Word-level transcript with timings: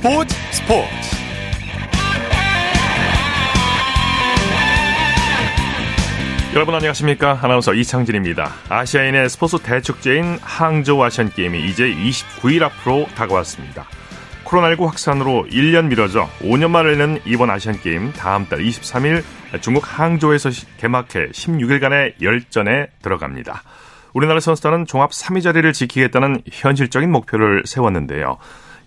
스포츠 0.00 0.34
스포츠. 0.52 0.88
여러분 6.54 6.74
안녕하십니까? 6.74 7.38
아나운서 7.42 7.74
이창진입니다. 7.74 8.50
아시아인의 8.70 9.28
스포츠 9.28 9.58
대축제인 9.58 10.38
항저우 10.40 11.02
아시안게임이 11.04 11.68
이제 11.68 11.84
29일 11.84 12.62
앞으로 12.62 13.08
다가왔습니다. 13.14 13.84
코로나19 14.46 14.86
확산으로 14.86 15.46
1년 15.50 15.88
미뤄져 15.88 16.30
5년 16.40 16.70
만에 16.70 16.96
는 16.96 17.20
이번 17.26 17.50
아시안게임 17.50 18.14
다음 18.14 18.46
달 18.46 18.60
23일 18.60 19.22
중국 19.60 19.84
항저우에서 19.86 20.48
개막해 20.78 21.28
16일간의 21.32 22.22
열전에 22.22 22.86
들어갑니다. 23.02 23.62
우리나라 24.14 24.40
선수단은 24.40 24.86
종합 24.86 25.10
3위 25.10 25.42
자리를 25.42 25.70
지키겠다는 25.74 26.40
현실적인 26.50 27.12
목표를 27.12 27.64
세웠는데요. 27.66 28.38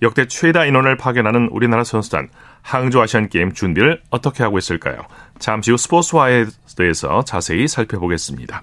역대 0.03 0.27
최다 0.27 0.65
인원을 0.65 0.97
파견하는 0.97 1.49
우리나라 1.51 1.83
선수단 1.83 2.29
항저 2.61 3.01
아시안 3.01 3.29
게임 3.29 3.53
준비를 3.53 4.01
어떻게 4.09 4.43
하고 4.43 4.57
있을까요? 4.57 4.99
잠시 5.39 5.71
후 5.71 5.77
스포츠화에 5.77 6.45
대해서 6.77 7.23
자세히 7.23 7.67
살펴보겠습니다. 7.67 8.61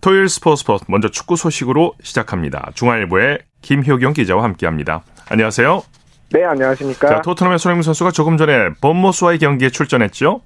토요일 0.00 0.28
스포츠 0.28 0.60
스포츠 0.60 0.84
먼저 0.88 1.08
축구 1.08 1.36
소식으로 1.36 1.94
시작합니다. 2.02 2.70
중앙일보의 2.74 3.38
김효경 3.62 4.12
기자와 4.12 4.44
함께합니다. 4.44 5.02
안녕하세요. 5.28 5.82
네, 6.32 6.44
안녕하십니까. 6.44 7.08
자, 7.08 7.22
토트넘의 7.22 7.58
손흥민 7.58 7.82
선수가 7.82 8.12
조금 8.12 8.36
전에 8.36 8.70
범모스와의 8.80 9.38
경기에 9.40 9.70
출전했죠? 9.70 10.40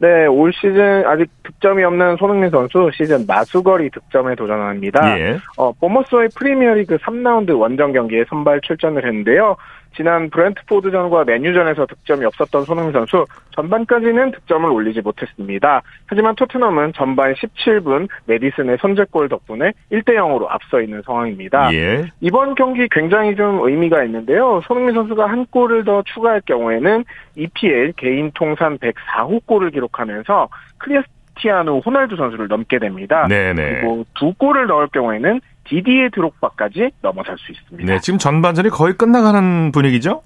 네, 0.00 0.26
올 0.26 0.52
시즌 0.52 1.04
아직 1.06 1.28
득점이 1.42 1.82
없는 1.82 2.16
손흥민 2.18 2.50
선수 2.50 2.88
시즌 2.94 3.26
마수거리 3.26 3.90
득점에 3.90 4.36
도전합니다. 4.36 5.18
예. 5.18 5.38
어, 5.56 5.72
보머스와의 5.72 6.28
프리미어리그 6.36 6.98
3라운드 6.98 7.58
원정 7.58 7.92
경기에 7.92 8.24
선발 8.28 8.60
출전을 8.60 9.04
했는데요. 9.04 9.56
지난 9.98 10.30
브렌트포드전과 10.30 11.24
맨유전에서 11.24 11.86
득점이 11.86 12.24
없었던 12.24 12.62
손흥민 12.62 12.92
선수 12.92 13.26
전반까지는 13.50 14.30
득점을 14.30 14.70
올리지 14.70 15.00
못했습니다. 15.00 15.82
하지만 16.06 16.36
토트넘은 16.36 16.92
전반 16.94 17.34
17분 17.34 18.08
메디슨의 18.26 18.78
선제골 18.80 19.28
덕분에 19.28 19.72
1대 19.90 20.14
0으로 20.14 20.46
앞서 20.48 20.80
있는 20.80 21.02
상황입니다. 21.02 21.74
예. 21.74 22.04
이번 22.20 22.54
경기 22.54 22.86
굉장히 22.88 23.34
좀 23.34 23.60
의미가 23.60 24.04
있는데요. 24.04 24.60
손흥민 24.68 24.94
선수가 24.94 25.28
한 25.28 25.44
골을 25.46 25.84
더 25.84 26.02
추가할 26.02 26.42
경우에는 26.42 27.04
EPL 27.34 27.94
개인 27.96 28.30
통산 28.34 28.78
104호 28.78 29.44
골을 29.46 29.72
기록하면서 29.72 30.48
크리스티아누 30.78 31.78
호날두 31.84 32.16
선수를 32.16 32.48
넘게 32.48 32.78
됩니다. 32.78 33.26
네네. 33.28 33.80
그리고 33.80 34.04
두 34.18 34.32
골을 34.34 34.66
넣을 34.66 34.88
경우에는 34.88 35.40
디디에 35.64 36.08
드록바까지 36.14 36.90
넘어설 37.02 37.36
수 37.38 37.52
있습니다. 37.52 37.92
네, 37.92 38.00
지금 38.00 38.18
전반전이 38.18 38.70
거의 38.70 38.94
끝나가는 38.94 39.70
분위기죠? 39.72 40.22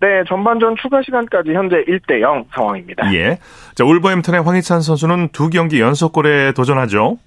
네, 0.00 0.22
전반전 0.28 0.76
추가 0.80 1.02
시간까지 1.02 1.52
현재 1.52 1.76
1대 1.84 2.20
0 2.20 2.44
상황입니다. 2.54 3.12
예. 3.14 3.38
자, 3.74 3.84
울버햄튼의 3.84 4.42
황희찬 4.42 4.80
선수는 4.80 5.30
두 5.32 5.50
경기 5.50 5.80
연속골에 5.80 6.52
도전하죠. 6.52 7.18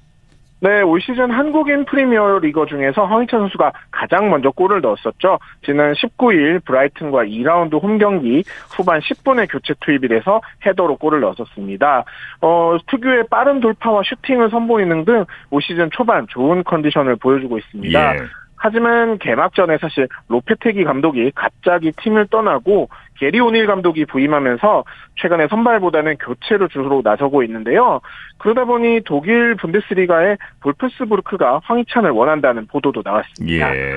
네, 0.64 0.82
올 0.84 1.02
시즌 1.02 1.32
한국인 1.32 1.86
프리미어 1.86 2.38
리거 2.40 2.68
중에서 2.68 3.06
황희찬 3.06 3.40
선수가 3.40 3.74
가장 3.90 4.30
먼저 4.30 4.52
골을 4.52 4.82
넣었었죠. 4.82 5.40
지난 5.66 5.94
19일 5.94 6.64
브라이튼과 6.64 7.24
2라운드 7.26 7.82
홈 7.82 7.98
경기 7.98 8.44
후반 8.70 9.00
10분에 9.00 9.52
교체 9.52 9.74
투입이 9.80 10.08
돼서 10.08 10.40
헤더로 10.66 10.98
골을 10.98 11.20
넣었었습니다. 11.22 12.06
어, 12.42 12.78
특유의 12.88 13.26
빠른 13.32 13.60
돌파와 13.60 14.04
슈팅을 14.04 14.50
선보이는 14.52 15.06
등 15.06 15.26
올 15.50 15.62
시즌 15.62 15.90
초반 15.92 16.28
좋은 16.28 16.64
컨디션을 16.64 17.16
보여주고 17.18 17.58
있습니다. 17.58 18.16
예. 18.16 18.22
하지만 18.56 19.18
개막 19.18 19.51
전에 19.51 19.80
사실 19.80 20.08
로페테기 20.28 20.84
감독이 20.84 21.32
갑자기 21.34 21.92
팀을 21.94 22.28
떠나고 22.28 22.90
게리 23.22 23.40
오닐 23.40 23.68
감독이 23.68 24.06
부임하면서 24.06 24.84
최근에 25.22 25.48
선발보다는 25.48 26.18
교체로 26.18 26.68
주로 26.68 27.02
나서고 27.04 27.44
있는데요. 27.44 28.02
그러다 28.40 28.66
보니 28.66 29.02
독일 29.06 29.56
분데스리가의 29.58 30.40
볼프스부르크가 30.62 31.62
황희찬을 31.64 32.10
원한다는 32.10 32.66
보도도 32.66 33.04
나왔습니다. 33.06 33.76
예. 33.76 33.92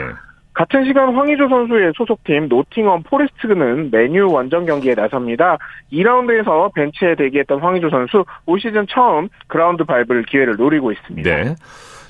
같은 0.52 0.84
시간 0.84 1.14
황의조 1.14 1.48
선수의 1.48 1.94
소속팀 1.96 2.48
노팅엄 2.48 3.02
포레스트는 3.04 3.90
맨유 3.90 4.30
원정 4.30 4.66
경기에 4.66 4.94
나섭니다. 4.94 5.56
2라운드에서 5.90 6.74
벤치에 6.74 7.14
대기했던 7.16 7.60
황의조 7.60 7.88
선수 7.88 8.26
올 8.44 8.60
시즌 8.60 8.86
처음 8.86 9.30
그라운드 9.46 9.84
밟을 9.84 10.24
기회를 10.28 10.56
노리고 10.56 10.92
있습니다. 10.92 11.28
네. 11.28 11.54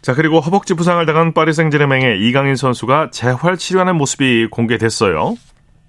자, 0.02 0.14
그리고 0.14 0.40
허벅지 0.40 0.74
부상을 0.74 1.06
당한 1.06 1.32
파리 1.32 1.52
생제르맹의 1.52 2.18
이강인 2.26 2.56
선수가 2.56 3.10
재활 3.12 3.56
치료하는 3.56 3.94
모습이 3.94 4.48
공개됐어요. 4.50 5.36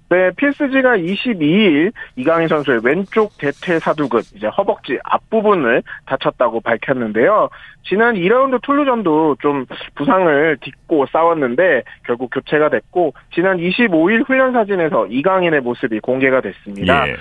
네, 0.08 0.30
PSG가 0.36 0.96
22일 0.98 1.92
이강인 2.14 2.46
선수의 2.46 2.80
왼쪽 2.84 3.36
대퇴 3.38 3.80
사두근, 3.80 4.20
이제 4.36 4.46
허벅지 4.46 4.98
앞부분을 5.02 5.82
다쳤다고 6.06 6.60
밝혔는데요. 6.60 7.48
지난 7.84 8.14
2라운드 8.14 8.62
툴루전도 8.62 9.36
좀 9.40 9.66
부상을 9.96 10.58
딛고 10.60 11.06
싸웠는데 11.06 11.82
결국 12.04 12.30
교체가 12.30 12.68
됐고, 12.68 13.14
지난 13.34 13.56
25일 13.56 14.26
훈련 14.28 14.52
사진에서 14.52 15.06
이강인의 15.06 15.60
모습이 15.60 15.98
공개가 16.00 16.40
됐습니다. 16.40 17.08
예. 17.08 17.16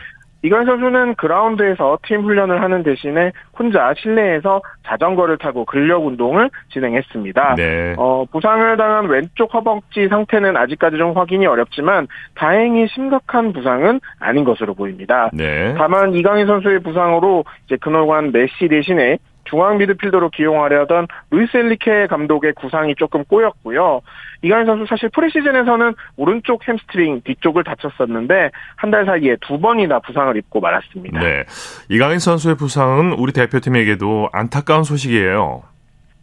이관 0.45 0.65
선수는 0.67 1.15
그라운드에서 1.15 1.97
팀 2.03 2.21
훈련을 2.21 2.61
하는 2.61 2.83
대신에 2.83 3.31
혼자 3.57 3.95
실내에서 3.97 4.61
자전거를 4.85 5.39
타고 5.39 5.65
근력 5.65 6.05
운동을 6.05 6.51
진행했습니다. 6.71 7.55
네. 7.55 7.95
어, 7.97 8.25
부상을 8.31 8.77
당한 8.77 9.07
왼쪽 9.07 9.51
허벅지 9.55 10.07
상태는 10.07 10.55
아직까지 10.55 10.97
좀 10.97 11.17
확인이 11.17 11.47
어렵지만 11.47 12.07
다행히 12.35 12.87
심각한 12.89 13.53
부상은 13.53 13.99
아닌 14.19 14.43
것으로 14.43 14.75
보입니다. 14.75 15.31
네. 15.33 15.73
다만 15.79 16.13
이강인 16.13 16.45
선수의 16.45 16.79
부상으로 16.81 17.43
이제 17.65 17.77
그노관 17.77 18.31
메시 18.31 18.67
대신에 18.69 19.17
중앙 19.45 19.77
미드필더로 19.77 20.29
기용하려던 20.31 21.07
루이스 21.31 21.57
엔리케 21.57 22.07
감독의 22.07 22.53
구상이 22.53 22.95
조금 22.95 23.23
꼬였고요. 23.25 24.01
이강인 24.41 24.65
선수 24.65 24.85
사실 24.87 25.09
프리시즌에서는 25.09 25.93
오른쪽 26.17 26.67
햄스트링 26.67 27.21
뒤쪽을 27.23 27.63
다쳤었는데 27.63 28.51
한 28.75 28.91
달 28.91 29.05
사이에 29.05 29.35
두 29.41 29.59
번이나 29.59 29.99
부상을 29.99 30.35
입고 30.37 30.59
말았습니다. 30.61 31.19
네. 31.19 31.43
이강인 31.89 32.19
선수의 32.19 32.55
부상은 32.55 33.13
우리 33.13 33.31
대표팀에게도 33.33 34.29
안타까운 34.31 34.83
소식이에요. 34.83 35.63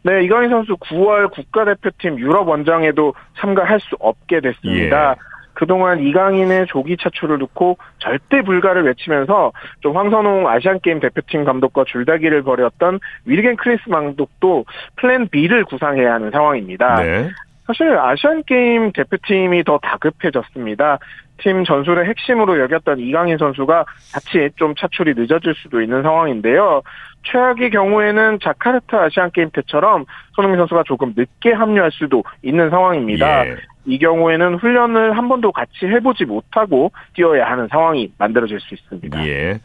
네, 0.05 0.25
이강인 0.25 0.51
선수 0.51 0.77
9월 0.77 1.31
국가대표팀 1.31 2.19
유럽 2.19 2.49
원정에도 2.49 3.15
참가할 3.39 3.79
수 3.81 3.95
없게 4.01 4.41
됐습니다. 4.41 5.11
예. 5.11 5.15
그동안 5.55 6.01
이강인의 6.01 6.67
조기 6.67 6.97
차출을 6.97 7.39
놓고 7.39 7.79
절대 7.99 8.43
불가를 8.43 8.85
외치면서 8.85 9.53
좀 9.81 9.97
황선홍 9.97 10.49
아시안게임 10.49 11.01
대표팀 11.01 11.45
감독과 11.45 11.85
줄다리기를 11.87 12.43
벌였던 12.43 13.01
위르겐 13.27 13.57
클린스만 13.57 13.89
감독도 13.91 14.65
플랜 14.97 15.29
B를 15.29 15.65
구상해야 15.65 16.15
하는 16.15 16.31
상황입니다. 16.31 17.03
네. 17.03 17.31
사실 17.67 17.97
아시안게임 17.97 18.93
대표팀이 18.93 19.65
더 19.65 19.79
다급해졌습니다. 19.79 20.99
팀 21.39 21.65
전술의 21.65 22.07
핵심으로 22.07 22.61
여겼던 22.61 23.01
이강인 23.01 23.39
선수가 23.39 23.85
같이 24.13 24.51
좀 24.57 24.75
차출이 24.75 25.15
늦어질 25.17 25.55
수도 25.55 25.81
있는 25.81 26.03
상황인데요. 26.03 26.83
최악의 27.25 27.71
경우에는 27.71 28.39
자카르타 28.43 29.05
아시안게임 29.05 29.51
때처럼 29.51 30.05
손흥민 30.35 30.59
선수가 30.59 30.85
조금 30.87 31.15
늦게 31.17 31.53
합류할 31.53 31.91
수도 31.93 32.25
있는 32.43 32.71
상황입니다. 32.71 33.47
예. 33.47 33.57
이 33.85 33.99
경우에는 33.99 34.57
훈련을 34.57 35.17
한 35.17 35.29
번도 35.29 35.53
같이 35.53 35.87
해보지 35.87 36.25
못하고 36.25 36.93
뛰어야 37.15 37.47
하는 37.51 37.69
상황이 37.69 38.13
만들어질 38.19 38.61
수 38.61 38.75
있습니다. 38.75 39.27
예. 39.27 39.61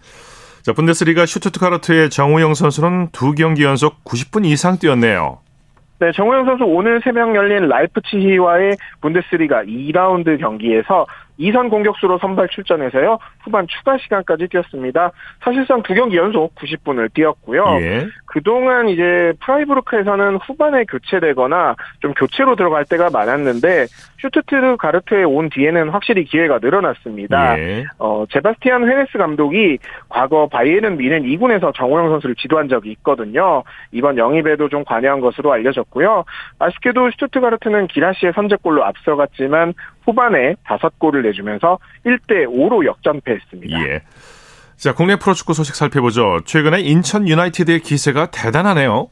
자, 0.64 0.74
분데스리가 0.74 1.26
슈투트카르트의 1.26 2.10
정우영 2.10 2.54
선수는 2.54 3.10
두 3.12 3.34
경기 3.34 3.64
연속 3.64 4.04
90분 4.04 4.46
이상 4.46 4.78
뛰었네요. 4.78 5.40
네, 6.00 6.12
정우영 6.12 6.46
선수 6.46 6.64
오늘 6.64 7.02
새벽 7.04 7.36
열린 7.36 7.68
라이프치히와의 7.70 8.78
분데스리가 9.02 9.64
2라운드 9.64 10.40
경기에서 10.40 11.08
이선 11.38 11.70
공격수로 11.70 12.18
선발 12.20 12.50
출전해서요. 12.50 13.20
후반 13.44 13.68
추가 13.68 13.98
시간까지 13.98 14.48
뛰었습니다. 14.48 15.12
사실상 15.44 15.84
두 15.84 15.94
경기 15.94 16.18
연속 16.18 16.56
90분을 16.56 17.14
뛰었고요. 17.14 17.64
예. 17.82 18.08
그동안 18.26 18.90
이제 18.90 19.34
프라이브루크에서는 19.40 20.38
후반에 20.38 20.84
교체되거나 20.86 21.76
좀 22.02 22.14
교체로 22.14 22.56
들어갈 22.56 22.86
때가 22.86 23.10
많았는데 23.10 23.86
슈트트르 24.20 24.78
가르트에 24.78 25.24
온 25.24 25.50
뒤에는 25.50 25.90
확실히 25.90 26.26
기회가 26.26 26.60
늘어났습니다. 26.60 27.60
예. 27.60 27.86
어, 28.00 28.26
제바스티안 28.32 28.90
헤네스 28.90 29.18
감독이 29.18 29.78
과거 30.10 30.48
바이에른 30.48 30.98
미넨 30.98 31.24
2군에서 31.24 31.74
정호영 31.76 32.10
선수를 32.10 32.36
지도한 32.36 32.68
적이 32.68 32.92
있거든요. 32.92 33.64
이번 33.92 34.18
영입에도 34.18 34.70
좀 34.70 34.84
관여한 34.84 35.20
것으로 35.20 35.52
알려졌고요. 35.54 36.26
아쉽게도 36.60 37.12
슈투트가르트는 37.12 37.88
기라시의 37.88 38.34
선제골로 38.34 38.84
앞서갔지만 38.84 39.74
후반에 40.08 40.56
5골을 40.66 41.22
내주면서 41.24 41.78
1대 42.06 42.48
5로 42.48 42.86
역전패했습니다. 42.86 43.80
예. 43.88 44.02
자, 44.78 44.94
국내 44.94 45.18
프로축구 45.18 45.54
소식 45.54 45.76
살펴보죠. 45.76 46.42
최근에 46.46 46.80
인천 46.80 47.28
유나이티드의 47.28 47.82
기세가 47.82 48.32
대단하네요. 48.32 49.10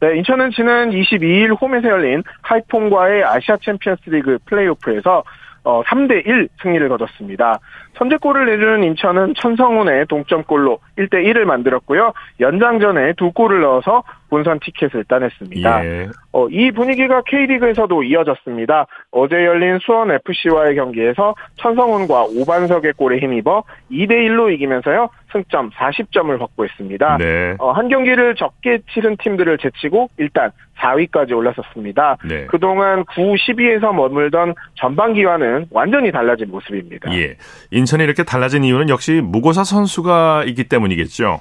네, 0.00 0.16
인천은 0.16 0.50
지난 0.52 0.90
22일 0.90 1.60
홈에서 1.60 1.88
열린 1.88 2.22
하이퐁과의 2.42 3.24
아시아 3.24 3.56
챔피언스 3.62 4.10
리그 4.10 4.38
플레이오프에서 4.46 5.24
어, 5.62 5.82
3대1 5.84 6.48
승리를 6.62 6.88
거뒀습니다. 6.88 7.58
선제골을 7.94 8.46
내준 8.46 8.84
인천은 8.84 9.34
천성훈의 9.34 10.06
동점골로 10.06 10.78
1대 10.98 11.24
1을 11.26 11.44
만들었고요. 11.44 12.12
연장전에 12.40 13.14
두 13.14 13.32
골을 13.32 13.60
넣어서 13.60 14.02
본선 14.30 14.60
티켓을 14.60 15.04
따냈습니다. 15.04 15.84
예. 15.84 16.08
어, 16.32 16.48
이 16.48 16.70
분위기가 16.70 17.20
K리그에서도 17.26 18.02
이어졌습니다. 18.04 18.86
어제 19.10 19.34
열린 19.34 19.78
수원 19.80 20.12
FC와의 20.12 20.76
경기에서 20.76 21.34
천성훈과 21.56 22.26
오반석의 22.36 22.92
골에 22.94 23.18
힘입어 23.18 23.64
2대 23.90 24.12
1로 24.12 24.52
이기면서요. 24.54 25.10
승점 25.32 25.70
40점을 25.70 26.38
확보했습니다. 26.38 27.18
네. 27.18 27.56
어, 27.58 27.72
한 27.72 27.88
경기를 27.88 28.36
적게 28.36 28.80
치른 28.92 29.16
팀들을 29.16 29.58
제치고 29.58 30.10
일단 30.16 30.52
4위까지 30.78 31.36
올라섰습니다. 31.36 32.16
네. 32.26 32.46
그동안 32.46 33.04
9, 33.04 33.34
12에서 33.34 33.94
머물던 33.94 34.54
전반기와는 34.76 35.66
완전히 35.70 36.10
달라진 36.10 36.50
모습입니다. 36.50 37.12
예. 37.14 37.36
인천 37.70 37.89
이 37.98 38.04
이렇게 38.04 38.22
달라진 38.22 38.64
이유는 38.64 38.88
역시 38.88 39.20
무고사 39.22 39.64
선수가 39.64 40.44
있기 40.46 40.64
때문이겠죠. 40.64 41.40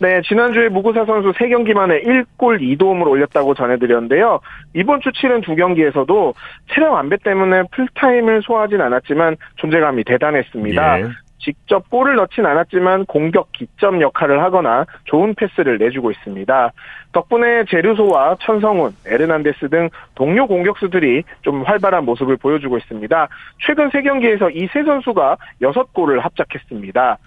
네, 0.00 0.22
지난주에 0.22 0.70
무구사 0.70 1.04
선수 1.04 1.30
3경기 1.32 1.74
만에 1.74 2.00
1골 2.00 2.60
2도움을 2.60 3.06
올렸다고 3.06 3.54
전해드렸는데요. 3.54 4.40
이번 4.74 5.02
주 5.02 5.12
치른 5.12 5.42
두 5.42 5.54
경기에서도 5.54 6.34
체력 6.72 6.96
안배 6.96 7.18
때문에 7.18 7.64
풀타임을 7.70 8.40
소화하진 8.42 8.80
않았지만 8.80 9.36
존재감이 9.56 10.04
대단했습니다. 10.04 11.00
예. 11.00 11.08
직접 11.40 11.88
골을 11.90 12.16
넣진 12.16 12.46
않았지만 12.46 13.06
공격 13.06 13.52
기점 13.52 14.00
역할을 14.00 14.42
하거나 14.42 14.86
좋은 15.04 15.34
패스를 15.34 15.78
내주고 15.78 16.10
있습니다. 16.10 16.72
덕분에 17.12 17.64
제르소와 17.64 18.36
천성훈, 18.40 18.92
에르난데스 19.04 19.68
등 19.68 19.90
동료 20.14 20.46
공격수들이 20.46 21.24
좀 21.42 21.62
활발한 21.62 22.04
모습을 22.04 22.36
보여주고 22.36 22.78
있습니다. 22.78 23.28
최근 23.66 23.90
3경기에서 23.90 24.54
이 24.54 24.70
세 24.72 24.84
선수가 24.84 25.36
6골을 25.62 26.20
합작했습니다. 26.20 27.18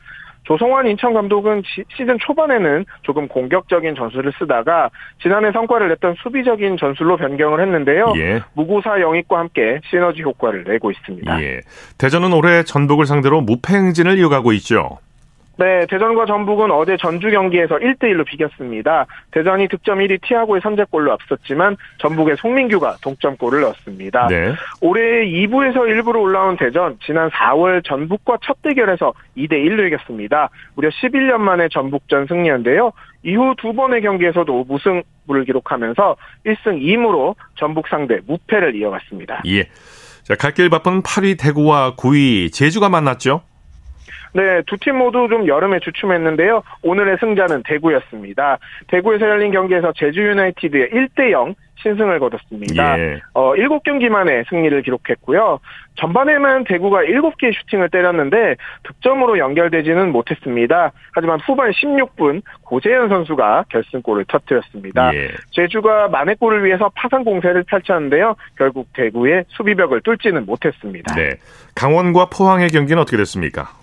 조성환 0.44 0.88
인천 0.88 1.13
감독은 1.13 1.63
시즌 1.95 2.18
초반에는 2.19 2.86
조금 3.04 3.28
공격적인 3.28 3.95
전술을 3.95 4.34
쓰다가 4.38 4.90
지난해 5.22 5.51
성과를 5.51 5.90
냈던 5.90 6.16
수비적인 6.22 6.78
전술로 6.78 7.18
변경을 7.18 7.62
했는데요. 7.62 8.13
예. 8.18 8.42
무구사 8.54 9.00
영입과 9.01 9.40
함께 9.40 9.80
시너지 9.90 10.22
효과를 10.22 10.66
내고 10.66 10.92
있습니다. 10.92 11.42
예. 11.42 11.62
대전은 11.98 12.34
올해 12.34 12.63
전북을 12.63 13.06
상대로 13.06 13.42
무패 13.42 13.74
행진을 13.74 14.18
이어가고 14.19 14.51
있죠. 14.54 15.00
네, 15.56 15.86
대전과 15.88 16.26
전북은 16.26 16.72
어제 16.72 16.98
전주 16.98 17.30
경기에서 17.30 17.76
1대1로 17.76 18.26
비겼습니다. 18.26 19.06
대전이 19.32 19.68
득점 19.68 20.00
1위 20.00 20.20
티아고의 20.24 20.62
선제골로 20.62 21.12
앞섰지만 21.14 21.78
전북의 22.00 22.38
송민규가 22.38 22.98
동점골을 23.04 23.62
넣었습니다. 23.62 24.28
네. 24.30 24.54
올해 24.82 25.26
2부에서 25.28 25.88
일부로 25.88 26.22
올라온 26.24 26.58
대전, 26.58 26.98
지난 27.06 27.30
4월 27.30 27.84
전북과 27.86 28.38
첫 28.44 28.62
대결에서 28.64 29.14
2대1로 29.38 29.86
이겼습니다. 29.88 30.50
무려 30.74 30.90
11년 30.90 31.38
만에 31.38 31.68
전북전 31.72 32.26
승리인데요. 32.28 32.92
이후 33.22 33.54
두 33.58 33.74
번의 33.74 34.02
경기에서도 34.02 34.66
무승부를 34.68 35.46
기록하면서 35.46 36.16
1승 36.48 36.82
2무로 36.82 37.36
전북 37.58 37.88
상대 37.90 38.20
무패를 38.26 38.76
이어갔습니다. 38.76 39.44
예. 39.46 39.70
자, 40.24 40.36
갈 40.36 40.54
길 40.54 40.70
바쁜 40.70 41.04
8위 41.04 41.38
대구와 41.40 41.96
9위 41.96 42.52
제주가 42.52 42.90
만났죠? 42.90 43.42
네, 44.33 44.62
두 44.65 44.77
팀 44.77 44.97
모두 44.97 45.27
좀 45.30 45.47
여름에 45.47 45.80
주춤했는데요. 45.80 46.63
오늘의 46.81 47.18
승자는 47.19 47.63
대구였습니다. 47.63 48.57
대구에서 48.88 49.27
열린 49.27 49.51
경기에서 49.51 49.94
제주 49.95 50.21
유나이티드의 50.21 50.89
1대 50.89 51.31
0 51.31 51.53
신승을 51.83 52.19
거뒀습니다. 52.19 52.97
예. 52.97 53.19
어, 53.33 53.53
7경기 53.56 54.07
만에 54.07 54.44
승리를 54.50 54.81
기록했고요. 54.83 55.59
전반에만 55.95 56.63
대구가 56.63 57.01
7개의 57.01 57.53
슈팅을 57.53 57.89
때렸는데 57.89 58.56
득점으로 58.83 59.38
연결되지는 59.38 60.12
못했습니다. 60.13 60.94
하지만 61.12 61.39
후반 61.45 61.71
16분 61.71 62.41
고재현 62.63 63.09
선수가 63.09 63.65
결승골을 63.69 64.25
터뜨렸습니다. 64.30 65.13
예. 65.13 65.27
제주가 65.51 66.07
만회골을 66.07 66.63
위해서 66.63 66.89
파상 66.95 67.25
공세를 67.25 67.63
펼쳤는데요. 67.63 68.35
결국 68.57 68.88
대구의 68.94 69.44
수비벽을 69.50 70.01
뚫지는 70.01 70.45
못했습니다. 70.45 71.13
네. 71.15 71.31
강원과 71.75 72.27
포항의 72.35 72.69
경기는 72.69 73.01
어떻게 73.01 73.18
됐습니까? 73.18 73.82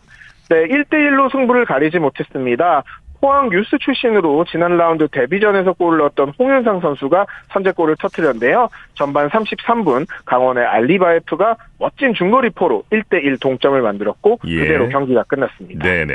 네, 0.50 0.66
1대1로 0.66 1.30
승부를 1.30 1.64
가리지 1.64 2.00
못했습니다. 2.00 2.82
포항 3.20 3.50
유스 3.50 3.76
출신으로 3.78 4.44
지난 4.50 4.76
라운드 4.76 5.06
데뷔전에서 5.08 5.74
골을 5.74 5.98
넣었던 5.98 6.32
홍윤상 6.38 6.80
선수가 6.80 7.26
선제골을 7.52 7.96
터뜨렸는데요. 8.00 8.68
전반 8.94 9.28
33분 9.28 10.06
강원의 10.24 10.64
알리바에프가 10.64 11.56
멋진 11.78 12.14
중거리포로 12.14 12.82
1대1 12.90 13.40
동점을 13.40 13.80
만들었고 13.80 14.40
예. 14.46 14.60
그대로 14.60 14.88
경기가 14.88 15.22
끝났습니다. 15.24 15.84
네네. 15.84 16.14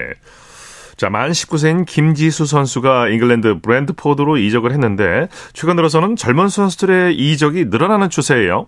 자, 0.97 1.09
만 1.09 1.29
19세인 1.31 1.85
김지수 1.85 2.45
선수가 2.45 3.09
잉글랜드 3.09 3.59
브렌트포드로 3.61 4.37
이적을 4.37 4.71
했는데 4.71 5.27
최근 5.53 5.75
들어서는 5.75 6.15
젊은 6.15 6.47
선수들의 6.47 7.15
이적이 7.15 7.65
늘어나는 7.65 8.09
추세예요. 8.09 8.67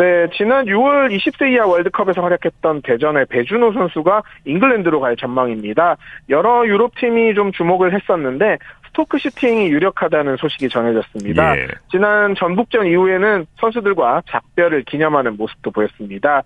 네, 0.00 0.30
지난 0.34 0.64
6월 0.64 1.14
20세 1.14 1.52
이하 1.52 1.66
월드컵에서 1.66 2.22
활약했던 2.22 2.80
대전의 2.80 3.26
배준호 3.26 3.74
선수가 3.74 4.22
잉글랜드로 4.46 4.98
갈 4.98 5.14
전망입니다. 5.14 5.98
여러 6.30 6.66
유럽 6.66 6.94
팀이 6.94 7.34
좀 7.34 7.52
주목을 7.52 7.92
했었는데 7.92 8.56
스토크 8.88 9.18
시티행이 9.18 9.68
유력하다는 9.68 10.38
소식이 10.38 10.70
전해졌습니다. 10.70 11.58
예. 11.58 11.68
지난 11.90 12.34
전북전 12.34 12.86
이후에는 12.86 13.44
선수들과 13.60 14.22
작별을 14.30 14.84
기념하는 14.84 15.36
모습도 15.36 15.70
보였습니다. 15.70 16.44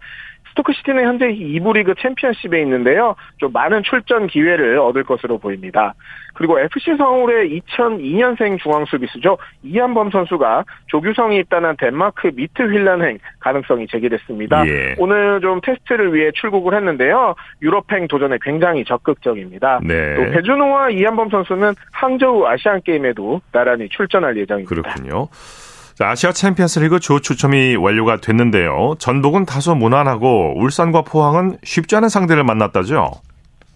스토크시티는 0.55 1.05
현재 1.05 1.27
2부 1.27 1.75
리그 1.75 1.95
챔피언십에 2.01 2.61
있는데요. 2.63 3.17
좀 3.39 3.53
많은 3.53 3.83
출전 3.83 4.27
기회를 4.27 4.79
얻을 4.79 5.05
것으로 5.05 5.39
보입니다. 5.39 5.95
그리고 6.35 6.59
FC 6.59 6.97
서울의 6.99 7.61
2002년생 7.61 8.59
중앙 8.61 8.85
수비수죠. 8.85 9.39
이한범 9.63 10.11
선수가 10.11 10.65
조규성이 10.87 11.39
입단한 11.39 11.77
덴마크 11.79 12.31
미트윌란행 12.35 13.19
가능성이 13.39 13.87
제기됐습니다. 13.87 14.67
예. 14.67 14.95
오늘 14.99 15.41
좀 15.41 15.61
테스트를 15.61 16.13
위해 16.15 16.31
출국을 16.35 16.75
했는데요. 16.75 17.35
유럽행 17.63 18.09
도전에 18.09 18.39
굉장히 18.43 18.85
적극적입니다. 18.85 19.81
네. 19.85 20.17
또 20.17 20.23
배준호와 20.33 20.91
이한범 20.91 21.31
선수는 21.31 21.75
항저우 21.93 22.47
아시안 22.47 22.83
게임에도 22.83 23.41
나란히 23.53 23.89
출전할 23.89 24.37
예정입니다. 24.37 24.69
그렇군요. 24.69 25.29
아시아 26.01 26.33
챔피언스리그 26.33 26.99
조 26.99 27.21
추첨이 27.21 27.77
완료가 27.77 28.17
됐는데요. 28.17 28.95
전북은 28.99 29.47
다소 29.47 29.75
무난하고 29.75 30.55
울산과 30.57 31.03
포항은 31.03 31.59
쉽지 31.63 31.95
않은 31.97 32.09
상대를 32.09 32.43
만났다죠. 32.43 33.13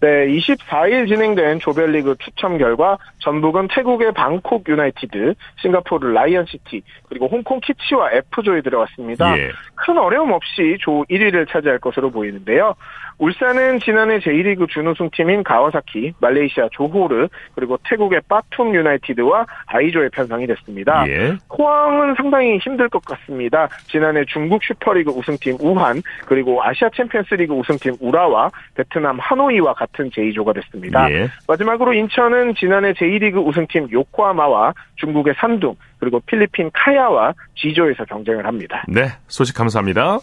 네, 0.01 0.27
24일 0.27 1.09
진행된 1.09 1.59
조별리그 1.59 2.15
추첨 2.19 2.57
결과 2.57 2.97
전북은 3.19 3.67
태국의 3.67 4.13
방콕 4.13 4.63
유나이티드, 4.67 5.33
싱가포르 5.61 6.13
라이언시티, 6.13 6.81
그리고 7.09 7.27
홍콩 7.27 7.59
키치와 7.59 8.11
F조에 8.11 8.61
들어갔습니다. 8.61 9.37
예. 9.37 9.51
큰 9.75 9.97
어려움 9.97 10.31
없이 10.31 10.77
조 10.79 11.03
1위를 11.09 11.49
차지할 11.49 11.79
것으로 11.79 12.11
보이는데요. 12.11 12.75
울산은 13.19 13.79
지난해 13.81 14.19
제1리그 14.19 14.67
준우승팀인 14.69 15.43
가와사키, 15.43 16.13
말레이시아 16.19 16.69
조호르, 16.71 17.27
그리고 17.53 17.77
태국의 17.83 18.21
빠툼 18.27 18.73
유나이티드와 18.73 19.45
아이조의 19.67 20.09
편성이 20.09 20.47
됐습니다. 20.47 21.05
예. 21.09 21.35
포항은 21.49 22.15
상당히 22.15 22.57
힘들 22.57 22.87
것 22.89 23.03
같습니다. 23.05 23.67
지난해 23.87 24.23
중국 24.25 24.63
슈퍼리그 24.63 25.11
우승팀 25.11 25.57
우한, 25.59 26.01
그리고 26.25 26.63
아시아 26.63 26.89
챔피언스리그 26.95 27.53
우승팀 27.53 27.97
우라와 27.99 28.49
베트남 28.75 29.19
하노이와 29.19 29.73
같은 29.73 30.09
제2조가 30.09 30.55
됐습니다. 30.55 31.11
예. 31.11 31.27
마지막으로 31.47 31.93
인천은 31.93 32.55
지난해 32.55 32.93
제2리그 32.93 33.45
우승팀 33.45 33.89
요코하마와 33.91 34.73
중국의 34.95 35.35
산둥, 35.37 35.75
그리고 35.99 36.21
필리핀 36.21 36.71
카야와 36.73 37.33
G조에서 37.55 38.05
경쟁을 38.05 38.45
합니다. 38.45 38.85
네, 38.87 39.09
소식 39.27 39.55
감사합니다. 39.55 40.19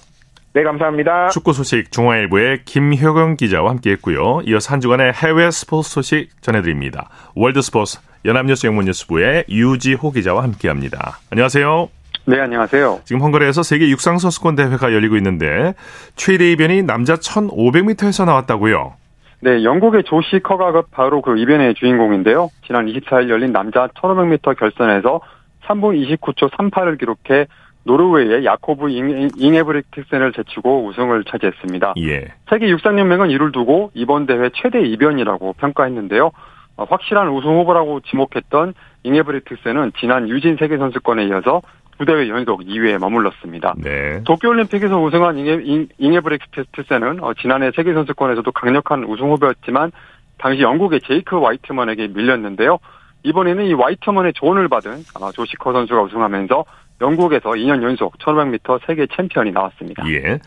네, 0.56 0.62
감사합니다. 0.62 1.28
축구 1.28 1.52
소식 1.52 1.92
중앙일보의 1.92 2.64
김효경 2.64 3.36
기자와 3.36 3.72
함께했고요. 3.72 4.40
이어서 4.46 4.72
한 4.72 4.80
주간의 4.80 5.12
해외 5.12 5.50
스포츠 5.50 5.90
소식 5.90 6.30
전해드립니다. 6.40 7.10
월드스포츠 7.34 7.98
연합뉴스 8.24 8.66
영문뉴스부의 8.66 9.44
유지호 9.50 10.12
기자와 10.12 10.42
함께합니다. 10.44 11.18
안녕하세요. 11.30 11.90
네, 12.24 12.40
안녕하세요. 12.40 13.00
지금 13.04 13.20
헝가리에서 13.20 13.62
세계 13.62 13.90
육상선수권 13.90 14.56
대회가 14.56 14.94
열리고 14.94 15.18
있는데 15.18 15.74
최대 16.14 16.50
이변이 16.52 16.84
남자 16.84 17.16
1500m에서 17.16 18.24
나왔다고요. 18.24 18.94
네, 19.40 19.62
영국의 19.62 20.04
조시 20.04 20.40
커가가 20.42 20.84
바로 20.90 21.20
그 21.20 21.36
이변의 21.36 21.74
주인공인데요. 21.74 22.48
지난 22.66 22.86
24일 22.86 23.28
열린 23.28 23.52
남자 23.52 23.88
1500m 23.88 24.58
결선에서 24.58 25.20
3분 25.66 26.18
29초 26.18 26.50
38을 26.50 26.98
기록해 26.98 27.46
노르웨이의 27.86 28.44
야코브 28.44 28.90
잉에브릭트센을 28.90 30.32
제치고 30.32 30.86
우승을 30.86 31.24
차지했습니다. 31.24 31.94
예. 31.98 32.26
세계 32.50 32.68
육상연맹은 32.68 33.30
이를 33.30 33.52
두고 33.52 33.90
이번 33.94 34.26
대회 34.26 34.50
최대 34.54 34.82
이변이라고 34.82 35.54
평가했는데요. 35.54 36.32
어, 36.76 36.84
확실한 36.84 37.28
우승 37.28 37.56
후보라고 37.56 38.00
지목했던 38.00 38.74
잉에브릭트센은 39.04 39.92
지난 39.98 40.28
유진 40.28 40.56
세계선수권에 40.58 41.26
이어서 41.26 41.62
두 41.98 42.04
대회 42.04 42.28
연속 42.28 42.60
2위에 42.60 42.98
머물렀습니다. 42.98 43.74
네. 43.78 44.22
도쿄올림픽에서 44.24 45.00
우승한 45.00 45.38
잉에, 45.38 45.86
잉에브리크테스는 45.96 47.22
어, 47.22 47.32
지난해 47.40 47.70
세계선수권에서도 47.74 48.52
강력한 48.52 49.04
우승 49.04 49.30
후보였지만 49.30 49.92
당시 50.38 50.60
영국의 50.60 51.00
제이크 51.06 51.38
와이트먼에게 51.38 52.08
밀렸는데요. 52.08 52.78
이번에는 53.22 53.64
이 53.64 53.72
와이트먼의 53.72 54.34
조언을 54.34 54.68
받은 54.68 54.92
어, 55.20 55.32
조시커 55.32 55.72
선수가 55.72 56.02
우승하면서 56.02 56.64
영국에서 57.00 57.50
2년 57.50 57.82
연속 57.82 58.18
1500m 58.18 58.80
세계 58.86 59.06
챔피언이 59.14 59.52
나왔습니다. 59.52 60.04
예. 60.08 60.38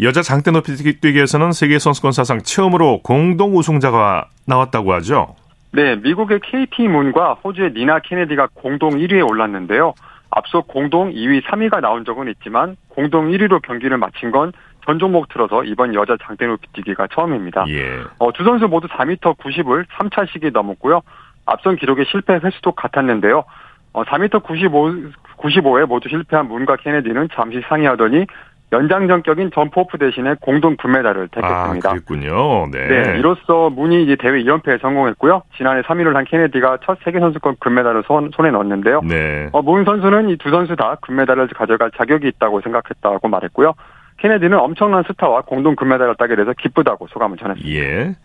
여자 0.00 0.22
장대 0.22 0.50
높이 0.50 0.74
뛰기에서는 0.76 1.52
세계 1.52 1.78
선수권 1.78 2.12
사상 2.12 2.42
처음으로 2.42 3.00
공동 3.02 3.56
우승자가 3.56 4.28
나왔다고 4.46 4.92
하죠. 4.94 5.34
네, 5.72 5.96
미국의 5.96 6.40
KT 6.40 6.88
문과 6.88 7.34
호주의 7.34 7.72
니나 7.72 8.00
케네디가 8.00 8.48
공동 8.54 8.90
1위에 8.90 9.28
올랐는데요. 9.28 9.94
앞서 10.30 10.62
공동 10.62 11.12
2위, 11.12 11.42
3위가 11.44 11.80
나온 11.80 12.04
적은 12.04 12.28
있지만 12.28 12.76
공동 12.88 13.30
1위로 13.30 13.62
경기를 13.62 13.96
마친 13.98 14.30
건 14.30 14.52
전 14.86 15.00
종목 15.00 15.28
틀어서 15.28 15.64
이번 15.64 15.94
여자 15.94 16.16
장대 16.22 16.46
높이 16.46 16.68
뛰기가 16.72 17.08
처음입니다. 17.12 17.64
예. 17.68 18.02
어, 18.18 18.32
두 18.32 18.44
선수 18.44 18.68
모두 18.68 18.86
4m 18.86 19.36
90을 19.36 19.84
3차씩이 19.88 20.52
넘었고요. 20.52 21.02
앞선 21.44 21.76
기록의 21.76 22.06
실패 22.08 22.34
횟수도 22.34 22.72
같았는데요. 22.72 23.44
어, 23.92 24.04
4m 24.04 24.44
95, 24.44 25.10
95에 25.46 25.86
모두 25.86 26.08
실패한 26.08 26.48
문과 26.48 26.76
케네디는 26.76 27.28
잠시 27.34 27.60
상의하더니 27.68 28.26
연장전격인 28.72 29.52
점프오프 29.54 29.96
대신에 29.98 30.34
공동 30.40 30.76
금메달을 30.76 31.28
택했습니다. 31.28 31.88
아, 31.88 31.92
그랬군요. 31.92 32.66
네. 32.72 32.88
네, 32.88 33.18
이로써 33.18 33.70
문이 33.70 34.02
이제 34.02 34.16
대회 34.16 34.42
2연패에 34.42 34.80
성공했고요. 34.80 35.42
지난해 35.56 35.82
3위를 35.82 36.14
한 36.14 36.24
케네디가 36.24 36.78
첫 36.84 36.98
세계 37.04 37.20
선수권 37.20 37.56
금메달을 37.60 38.02
손, 38.08 38.30
손에 38.34 38.50
넣었는데요. 38.50 39.02
네. 39.04 39.48
어, 39.52 39.62
문 39.62 39.84
선수는 39.84 40.30
이 40.30 40.36
두 40.38 40.50
선수 40.50 40.74
다 40.74 40.96
금메달을 41.00 41.46
가져갈 41.48 41.92
자격이 41.96 42.26
있다고 42.26 42.60
생각했다고 42.62 43.28
말했고요. 43.28 43.72
케네디는 44.18 44.58
엄청난 44.58 45.04
스타와 45.06 45.42
공동 45.42 45.76
금메달을 45.76 46.16
따게 46.18 46.34
돼서 46.34 46.52
기쁘다고 46.58 47.06
소감을 47.08 47.36
전했습니다. 47.38 47.78
예. 47.78 48.16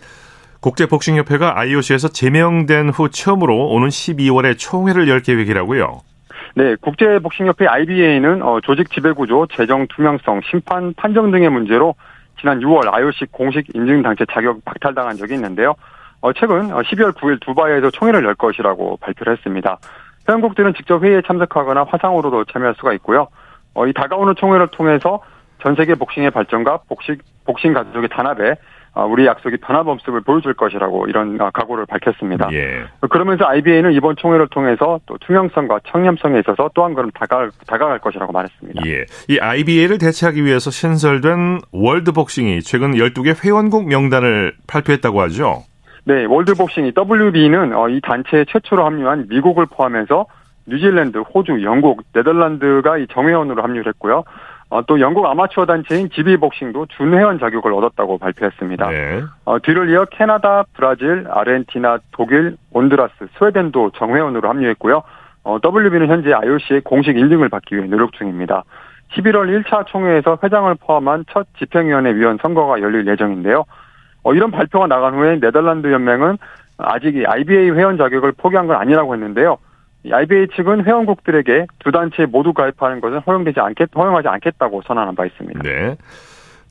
국제복싱협회가 0.62 1.60
IOC에서 1.60 2.08
제명된 2.10 2.90
후 2.90 3.10
처음으로 3.10 3.68
오는 3.70 3.90
12월에 3.90 4.58
총회를 4.58 5.08
열 5.08 5.22
계획이라고요. 5.22 6.01
네, 6.55 6.75
국제복싱협회 6.75 7.65
IBA는 7.65 8.41
어, 8.41 8.60
조직 8.62 8.91
지배구조, 8.91 9.48
재정 9.55 9.88
투명성, 9.88 10.41
심판 10.50 10.93
판정 10.96 11.31
등의 11.31 11.50
문제로 11.50 11.96
지난 12.39 12.60
6월 12.60 12.93
IOC 12.93 13.27
공식 13.31 13.74
인증 13.74 14.01
단체 14.01 14.25
자격 14.31 14.63
박탈당한 14.65 15.15
적이 15.15 15.36
있는데요. 15.36 15.75
어, 16.20 16.34
최근 16.34 16.70
12월 16.70 17.13
9일 17.13 17.39
두바이에서 17.41 17.91
총회를 17.91 18.24
열 18.25 18.36
것이라고 18.36 18.98
발표를 18.98 19.34
했습니다. 19.34 19.77
회원국들은 20.27 20.74
직접 20.75 21.03
회의에 21.03 21.22
참석하거나 21.25 21.86
화상으로도 21.86 22.46
참여할 22.46 22.75
수가 22.75 22.93
있고요. 22.93 23.27
어, 23.74 23.88
이 23.88 23.93
다가오는 23.93 24.36
총회를 24.36 24.67
통해서 24.67 25.22
전 25.62 25.75
세계 25.75 25.96
복싱의 25.96 26.31
발전과 26.31 26.81
복싱, 26.89 27.17
복싱 27.46 27.74
가족의 27.74 28.10
단합에 28.10 28.51
어, 28.51 28.55
우리 28.93 29.25
약속이 29.25 29.57
변화범습을 29.57 30.21
보여줄 30.21 30.53
것이라고 30.53 31.07
이런 31.07 31.39
어, 31.39 31.50
각오를 31.53 31.86
밝혔습니다. 31.86 32.50
예. 32.51 32.83
그러면서 33.10 33.45
IBA는 33.48 33.93
이번 33.93 34.15
총회를 34.17 34.48
통해서 34.50 35.00
또 35.05 35.17
투명성과 35.19 35.79
청렴성에 35.88 36.39
있어서 36.39 36.69
또 36.74 36.81
한 36.83 36.93
걸음 36.93 37.12
다가갈, 37.12 37.51
다가갈 37.67 38.00
것이라고 38.00 38.33
말했습니다. 38.33 38.81
예. 38.88 39.05
이 39.29 39.39
IBA를 39.39 39.98
대체하기 39.98 40.43
위해서 40.43 40.71
신설된 40.71 41.60
월드복싱이 41.71 42.62
최근 42.62 42.91
12개 42.91 43.36
회원국 43.43 43.88
명단을 43.88 44.53
발표했다고 44.67 45.21
하죠. 45.21 45.63
네, 46.03 46.25
월드복싱이 46.25 46.93
WB는 46.98 47.74
어, 47.74 47.88
이 47.88 48.01
단체에 48.01 48.45
최초로 48.50 48.83
합류한 48.83 49.27
미국을 49.29 49.67
포함해서 49.67 50.25
뉴질랜드, 50.65 51.19
호주, 51.19 51.63
영국, 51.63 52.03
네덜란드가 52.13 52.98
이 52.98 53.07
정회원으로 53.12 53.62
합류를 53.62 53.88
했고요. 53.93 54.24
어, 54.72 54.82
또 54.86 55.01
영국 55.01 55.25
아마추어 55.25 55.66
단체인 55.66 56.10
GB복싱도 56.10 56.86
준회원 56.96 57.40
자격을 57.40 57.74
얻었다고 57.74 58.18
발표했습니다. 58.18 58.90
네. 58.90 59.22
어, 59.44 59.60
뒤를 59.60 59.90
이어 59.90 60.06
캐나다, 60.06 60.63
브라질, 60.74 61.28
아르헨티나, 61.30 62.00
독일, 62.13 62.56
온드라스, 62.72 63.13
스웨덴도 63.38 63.92
정회원으로 63.98 64.48
합류했고요. 64.48 65.04
어, 65.44 65.58
WB는 65.62 66.08
현재 66.08 66.32
IOC의 66.32 66.82
공식 66.82 67.18
인증을 67.18 67.50
받기 67.50 67.75
위해 67.75 67.86
노력 67.88 68.13
중입니다. 68.13 68.63
11월 69.12 69.66
1차 69.66 69.88
총회에서 69.88 70.38
회장을 70.42 70.74
포함한 70.75 71.25
첫 71.30 71.48
집행위원회 71.60 72.16
위원 72.16 72.38
선거가 72.42 72.80
열릴 72.80 73.06
예정인데요. 73.08 73.66
어, 74.24 74.34
이런 74.34 74.51
발표가 74.51 74.88
나간 74.88 75.16
후에 75.16 75.42
네덜란드 75.42 75.92
연맹은 75.92 76.38
아직 76.78 77.18
이 77.18 77.25
IBA 77.25 77.72
회원 77.72 77.98
자격을 77.98 78.32
포기한 78.38 78.68
건 78.68 78.78
아니라고 78.78 79.16
했는데요. 79.16 79.58
이 80.03 80.12
IBA 80.12 80.48
측은 80.55 80.86
회원국들에게 80.86 81.67
두 81.79 81.91
단체에 81.91 82.25
모두 82.25 82.53
가입하는 82.53 83.01
것은 83.01 83.20
허용되지 83.20 83.60
않겠, 83.60 83.89
허용하지 83.96 84.27
않겠다고 84.27 84.81
선언한 84.86 85.15
바 85.15 85.25
있습니다. 85.25 85.62
네. 85.62 85.96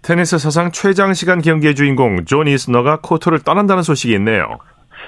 테니스 0.02 0.38
사상 0.38 0.70
최장 0.72 1.12
시간 1.12 1.40
경기의 1.40 1.74
주인공 1.74 2.24
존 2.24 2.48
이스너가 2.48 3.00
코트를 3.02 3.40
떠난다는 3.40 3.82
소식이 3.82 4.14
있네요. 4.14 4.58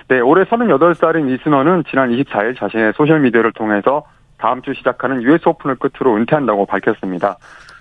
네, 0.09 0.21
올해 0.21 0.45
38살인 0.45 1.31
이스너는 1.31 1.85
지난 1.89 2.11
24일 2.11 2.59
자신의 2.59 2.93
소셜미디어를 2.97 3.53
통해서 3.53 4.05
다음 4.39 4.61
주 4.63 4.75
시작하는 4.75 5.23
US 5.23 5.49
오픈을 5.49 5.77
끝으로 5.77 6.17
은퇴한다고 6.17 6.67
밝혔습니다. 6.67 7.39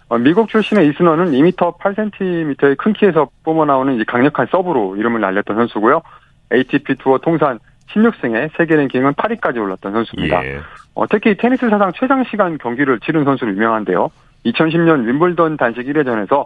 어, 0.10 0.18
미국 0.18 0.50
출신의 0.50 0.88
이스너는 0.90 1.32
2m 1.32 1.78
8cm의 1.80 2.78
큰 2.78 2.94
키에서 2.94 3.30
뿜어나오는 3.44 4.00
이 4.00 4.04
강력한 4.06 4.48
서브로 4.52 4.96
이름을 4.98 5.22
날렸던 5.22 5.56
선수고요. 5.56 6.02
ATP 6.54 6.96
투어 6.96 7.18
통산 7.18 7.60
16승에 7.94 8.50
세계 8.58 8.76
랭킹은 8.76 9.14
8위까지 9.14 9.58
올랐던 9.62 9.92
선수입니다. 9.92 10.46
예. 10.46 10.60
어, 10.94 11.08
특히 11.08 11.36
테니스 11.36 11.70
사상 11.70 11.92
최장 11.94 12.24
시간 12.26 12.58
경기를 12.58 13.00
치른 13.00 13.24
선수로 13.24 13.52
유명한데요. 13.52 14.10
2010년 14.46 15.06
윔블던 15.06 15.58
단식 15.58 15.86
1회전에서 15.86 16.46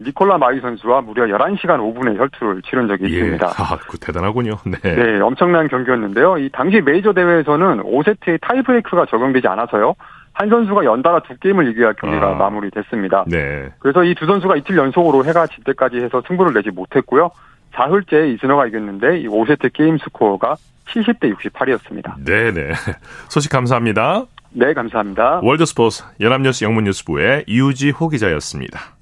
니콜라 0.00 0.36
마위 0.36 0.60
선수와 0.60 1.00
무려 1.00 1.24
11시간 1.24 1.78
5분의 1.78 2.18
혈투를 2.18 2.62
치른 2.62 2.86
적이 2.88 3.04
예. 3.04 3.08
있습니다. 3.08 3.46
아, 3.56 3.78
그 3.88 3.98
대단하군요. 3.98 4.56
네. 4.66 4.94
네, 4.94 5.20
엄청난 5.20 5.68
경기였는데요. 5.68 6.38
이 6.38 6.50
당시 6.52 6.80
메이저 6.82 7.12
대회에서는 7.12 7.82
5세트의 7.82 8.40
타이브레이크가 8.42 9.06
적용되지 9.06 9.48
않아서요. 9.48 9.94
한 10.34 10.50
선수가 10.50 10.84
연달아 10.84 11.20
두 11.20 11.34
게임을 11.38 11.68
이겨야 11.68 11.94
경기가 11.94 12.28
아. 12.28 12.34
마무리됐습니다. 12.34 13.24
네. 13.26 13.70
그래서 13.78 14.04
이 14.04 14.14
두 14.14 14.26
선수가 14.26 14.56
이틀 14.56 14.76
연속으로 14.76 15.24
해가 15.24 15.46
질 15.46 15.64
때까지 15.64 15.96
해서 15.96 16.22
승부를 16.28 16.52
내지 16.52 16.70
못했고요. 16.70 17.30
4흘째 17.74 18.34
이스너가 18.34 18.66
이겼는데 18.66 19.20
이 19.20 19.28
5세트 19.28 19.72
게임 19.72 19.98
스코어가 19.98 20.56
70대 20.88 21.34
68이었습니다. 21.36 22.24
네네. 22.24 22.72
소식 23.28 23.50
감사합니다. 23.50 24.24
네, 24.50 24.72
감사합니다. 24.72 25.40
월드스포츠 25.42 26.04
연합뉴스 26.20 26.64
영문뉴스부의 26.64 27.44
유지호 27.48 28.08
기자였습니다. 28.08 28.96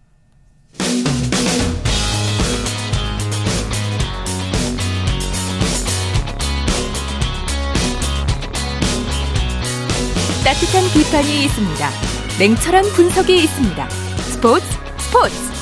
따뜻한 10.44 10.82
비판이 10.92 11.44
있습니다. 11.44 11.88
냉철한 12.38 12.84
분석이 12.94 13.34
있습니다. 13.44 13.88
스포츠 13.88 14.66
스포츠 14.98 15.53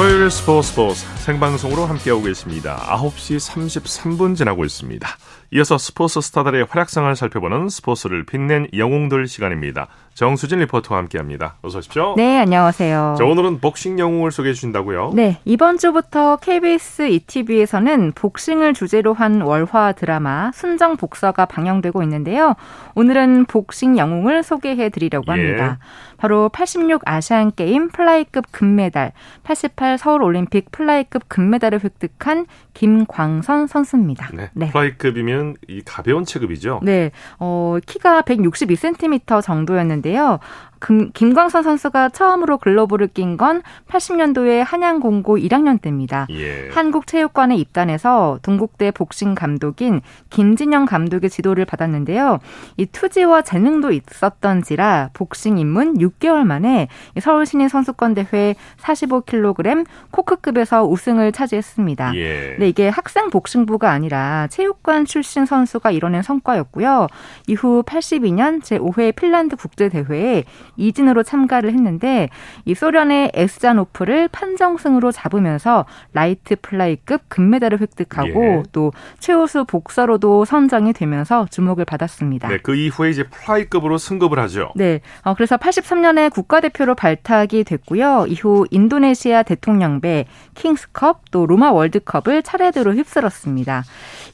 토요일 0.00 0.30
스포츠 0.30 0.68
스포츠 0.68 1.04
생방송으로 1.20 1.84
함께하고 1.84 2.22
계십니다. 2.22 2.76
9시 2.88 3.36
33분 3.38 4.34
지나고 4.34 4.64
있습니다. 4.64 5.06
이어서 5.52 5.78
스포츠 5.78 6.20
스타들의 6.20 6.66
활약상을 6.70 7.14
살펴보는 7.14 7.68
스포츠를 7.68 8.24
빛낸 8.24 8.68
영웅들 8.74 9.26
시간입니다. 9.26 9.88
정수진 10.14 10.60
리포터와 10.60 11.00
함께합니다. 11.00 11.56
어서 11.62 11.78
오십시오. 11.78 12.14
네, 12.16 12.38
안녕하세요. 12.38 13.16
자, 13.18 13.24
오늘은 13.24 13.60
복싱 13.60 13.98
영웅을 13.98 14.30
소개해 14.30 14.54
주신다고요? 14.54 15.12
네, 15.14 15.40
이번 15.44 15.78
주부터 15.78 16.36
KBS 16.36 17.08
ETV에서는 17.08 18.12
복싱을 18.14 18.74
주제로 18.74 19.12
한 19.12 19.40
월화 19.40 19.92
드라마 19.92 20.52
순정 20.52 20.96
복서가 20.98 21.46
방영되고 21.46 22.02
있는데요. 22.04 22.54
오늘은 22.94 23.46
복싱 23.46 23.98
영웅을 23.98 24.42
소개해 24.42 24.88
드리려고 24.90 25.24
예. 25.28 25.32
합니다. 25.32 25.78
바로 26.16 26.48
86 26.50 27.02
아시안 27.06 27.50
게임 27.54 27.88
플라이급 27.88 28.44
금메달, 28.52 29.12
88 29.42 29.98
서울 29.98 30.22
올림픽 30.22 30.70
플라이급 30.70 31.28
금메달을 31.28 31.82
획득한 31.84 32.46
김광선 32.72 33.66
선수입니다. 33.66 34.30
네. 34.54 34.70
플라이급이면 34.70 35.56
이 35.68 35.82
가벼운 35.84 36.24
체급이죠? 36.24 36.80
네, 36.82 37.10
어, 37.38 37.76
키가 37.84 38.22
162cm 38.22 39.42
정도였는데요. 39.42 40.38
금, 40.80 41.10
김광선 41.12 41.62
선수가 41.62 42.08
처음으로 42.08 42.58
글로브를 42.58 43.08
낀 43.08 43.36
건 43.36 43.62
80년도에 43.88 44.64
한양공고 44.66 45.36
1학년 45.38 45.80
때입니다. 45.80 46.26
예. 46.30 46.68
한국체육관에 46.70 47.54
입단해서 47.56 48.40
동국대 48.42 48.90
복싱 48.90 49.34
감독인 49.34 50.00
김진영 50.30 50.86
감독의 50.86 51.30
지도를 51.30 51.64
받았는데요. 51.64 52.40
이 52.76 52.86
투지와 52.86 53.42
재능도 53.42 53.92
있었던지라 53.92 55.10
복싱 55.12 55.58
입문 55.58 55.98
6개월 55.98 56.44
만에 56.44 56.88
서울 57.20 57.46
신인 57.46 57.68
선수권 57.68 58.14
대회 58.14 58.54
45kg 58.80 59.86
코크급에서 60.10 60.86
우승을 60.86 61.32
차지했습니다. 61.32 62.16
예. 62.16 62.56
네, 62.58 62.68
이게 62.68 62.88
학생 62.88 63.30
복싱부가 63.30 63.90
아니라 63.90 64.48
체육관 64.48 65.04
출신 65.04 65.44
선수가 65.46 65.90
이뤄낸 65.90 66.22
성과였고요. 66.22 67.06
이후 67.46 67.82
82년 67.86 68.62
제5회 68.62 69.14
핀란드 69.14 69.56
국제대회에 69.56 70.44
이진으로 70.80 71.22
참가를 71.22 71.72
했는데 71.72 72.28
이 72.64 72.74
소련의 72.74 73.32
에스자노프를 73.34 74.28
판정승으로 74.28 75.12
잡으면서 75.12 75.84
라이트 76.12 76.56
플라이급 76.60 77.22
금메달을 77.28 77.80
획득하고 77.80 78.28
예. 78.28 78.62
또 78.72 78.92
최우수 79.18 79.64
복서로도 79.64 80.44
선정이 80.44 80.92
되면서 80.92 81.46
주목을 81.50 81.84
받았습니다. 81.84 82.48
네, 82.48 82.58
그 82.62 82.74
이후에 82.74 83.10
이제 83.10 83.24
플라이급으로 83.24 83.98
승급을 83.98 84.38
하죠. 84.40 84.72
네, 84.74 85.00
어, 85.22 85.34
그래서 85.34 85.56
83년에 85.56 86.32
국가대표로 86.32 86.94
발탁이 86.94 87.64
됐고요. 87.64 88.26
이후 88.28 88.66
인도네시아 88.70 89.42
대통령배, 89.42 90.26
킹스컵, 90.54 91.30
또 91.30 91.46
로마 91.46 91.70
월드컵을 91.72 92.42
차례대로 92.42 92.94
휩쓸었습니다. 92.94 93.84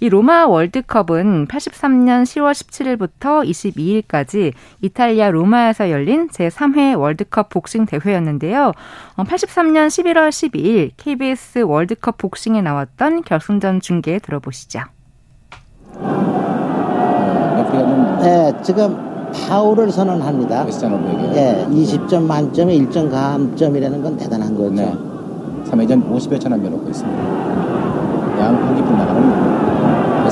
이 0.00 0.08
로마 0.08 0.46
월드컵은 0.46 1.46
83년 1.46 2.22
10월 2.24 2.52
17일부터 2.52 3.48
22일까지 3.48 4.52
이탈리아 4.80 5.30
로마에서 5.30 5.90
열린 5.90 6.28
제3회 6.36 6.98
월드컵 6.98 7.48
복싱 7.48 7.86
대회였는데요. 7.86 8.72
83년 9.16 9.88
11월 9.88 10.28
12일 10.28 10.90
KBS 10.96 11.60
월드컵 11.60 12.18
복싱에 12.18 12.60
나왔던 12.62 13.22
결승전 13.22 13.80
중계 13.80 14.18
들어보시죠. 14.18 14.80
네, 18.20 18.52
지금 18.62 18.96
파울을 19.48 19.90
선언합니다. 19.90 20.66
예, 21.34 21.66
20점 21.68 22.22
만점에 22.22 22.76
1점 22.78 23.10
감점이라는 23.10 24.02
건 24.02 24.16
대단한 24.16 24.54
거죠. 24.54 24.70
네. 24.70 24.94
3회전 25.64 26.08
50여 26.10 26.40
천 26.40 26.52
원며 26.52 26.70
놓고 26.70 26.88
있습니다. 26.90 27.22
양국이 28.40 28.82
분나가는 28.82 29.45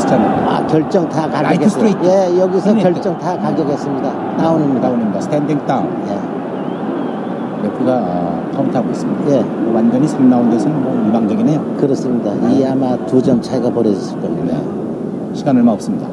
웨스턴. 0.05 0.21
아, 0.21 0.67
결정 0.67 1.09
다 1.09 1.29
가격했어요. 1.29 1.87
예, 2.05 2.39
여기서 2.39 2.75
결정 2.77 3.19
다 3.19 3.37
가격했습니다. 3.39 4.37
다운입니다. 4.37 4.81
다운입니다. 4.89 5.21
스탠딩 5.21 5.67
다운. 5.67 5.87
예. 6.09 7.65
레프가 7.65 7.93
어, 7.97 8.51
카운트하고 8.55 8.91
있습니다. 8.91 9.31
예. 9.33 9.45
완전히 9.73 10.07
3라운드에서는 10.07 10.71
뭐 10.73 11.03
일방적이네요. 11.07 11.61
그렇습니다. 11.79 12.35
네. 12.35 12.55
이 12.61 12.67
아마 12.67 12.97
두 13.07 13.23
점 13.23 13.41
차이가 13.41 13.71
벌어졌을 13.71 14.21
겁니다. 14.21 14.55
네. 14.59 15.35
시간 15.35 15.57
얼마 15.57 15.73
없습니다. 15.73 16.07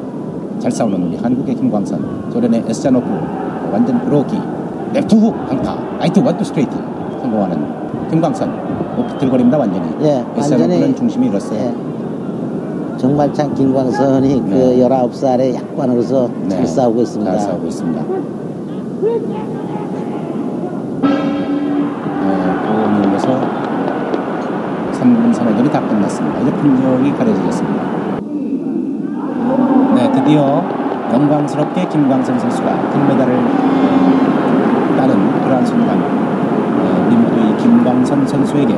잘 0.58 0.70
싸우는 0.70 1.08
우리 1.08 1.16
한국의 1.16 1.54
김광선, 1.54 2.30
소련의 2.32 2.64
에스자노프, 2.68 3.06
완전 3.72 4.00
그로기, 4.04 4.38
레프트 4.94 5.20
훅 5.20 5.48
강타, 5.48 5.76
라이트 5.98 6.20
원투 6.20 6.44
스트레이트 6.44 6.76
성공하는 7.20 8.08
김광선, 8.10 8.48
뭐 8.96 9.06
비틀거립니다 9.08 9.58
완전히. 9.58 9.86
예, 10.02 10.24
완전히 10.36 10.94
중심이 10.94 11.26
잃었어요. 11.28 11.58
예. 11.58 11.74
정말 13.02 13.34
참 13.34 13.52
김광선이 13.52 14.44
그 14.44 14.48
네. 14.48 14.76
그 14.76 14.88
19살의 14.88 15.56
약관으로서 15.56 16.30
네. 16.44 16.50
잘 16.50 16.64
싸우고 16.64 17.02
있습니다. 17.02 17.32
잘 17.32 17.40
싸우고 17.40 17.66
있습니다. 17.66 18.00
네, 18.00 18.18
고님에서 22.68 23.40
3분 24.92 25.32
3회전이 25.34 25.72
다 25.72 25.80
끝났습니다. 25.80 26.40
이제 26.42 26.52
분명히 26.52 27.12
가려지겠습니다. 27.12 27.82
네, 29.96 30.12
드디어 30.12 30.62
영광스럽게 31.12 31.88
김광선 31.88 32.38
선수가 32.38 32.90
금메달을 32.92 33.36
따는 34.96 35.42
그러한 35.42 35.66
순간 35.66 35.98
네, 35.98 37.06
우리 37.08 37.16
모두 37.16 37.34
이 37.40 37.56
김광선 37.56 38.28
선수에게 38.28 38.76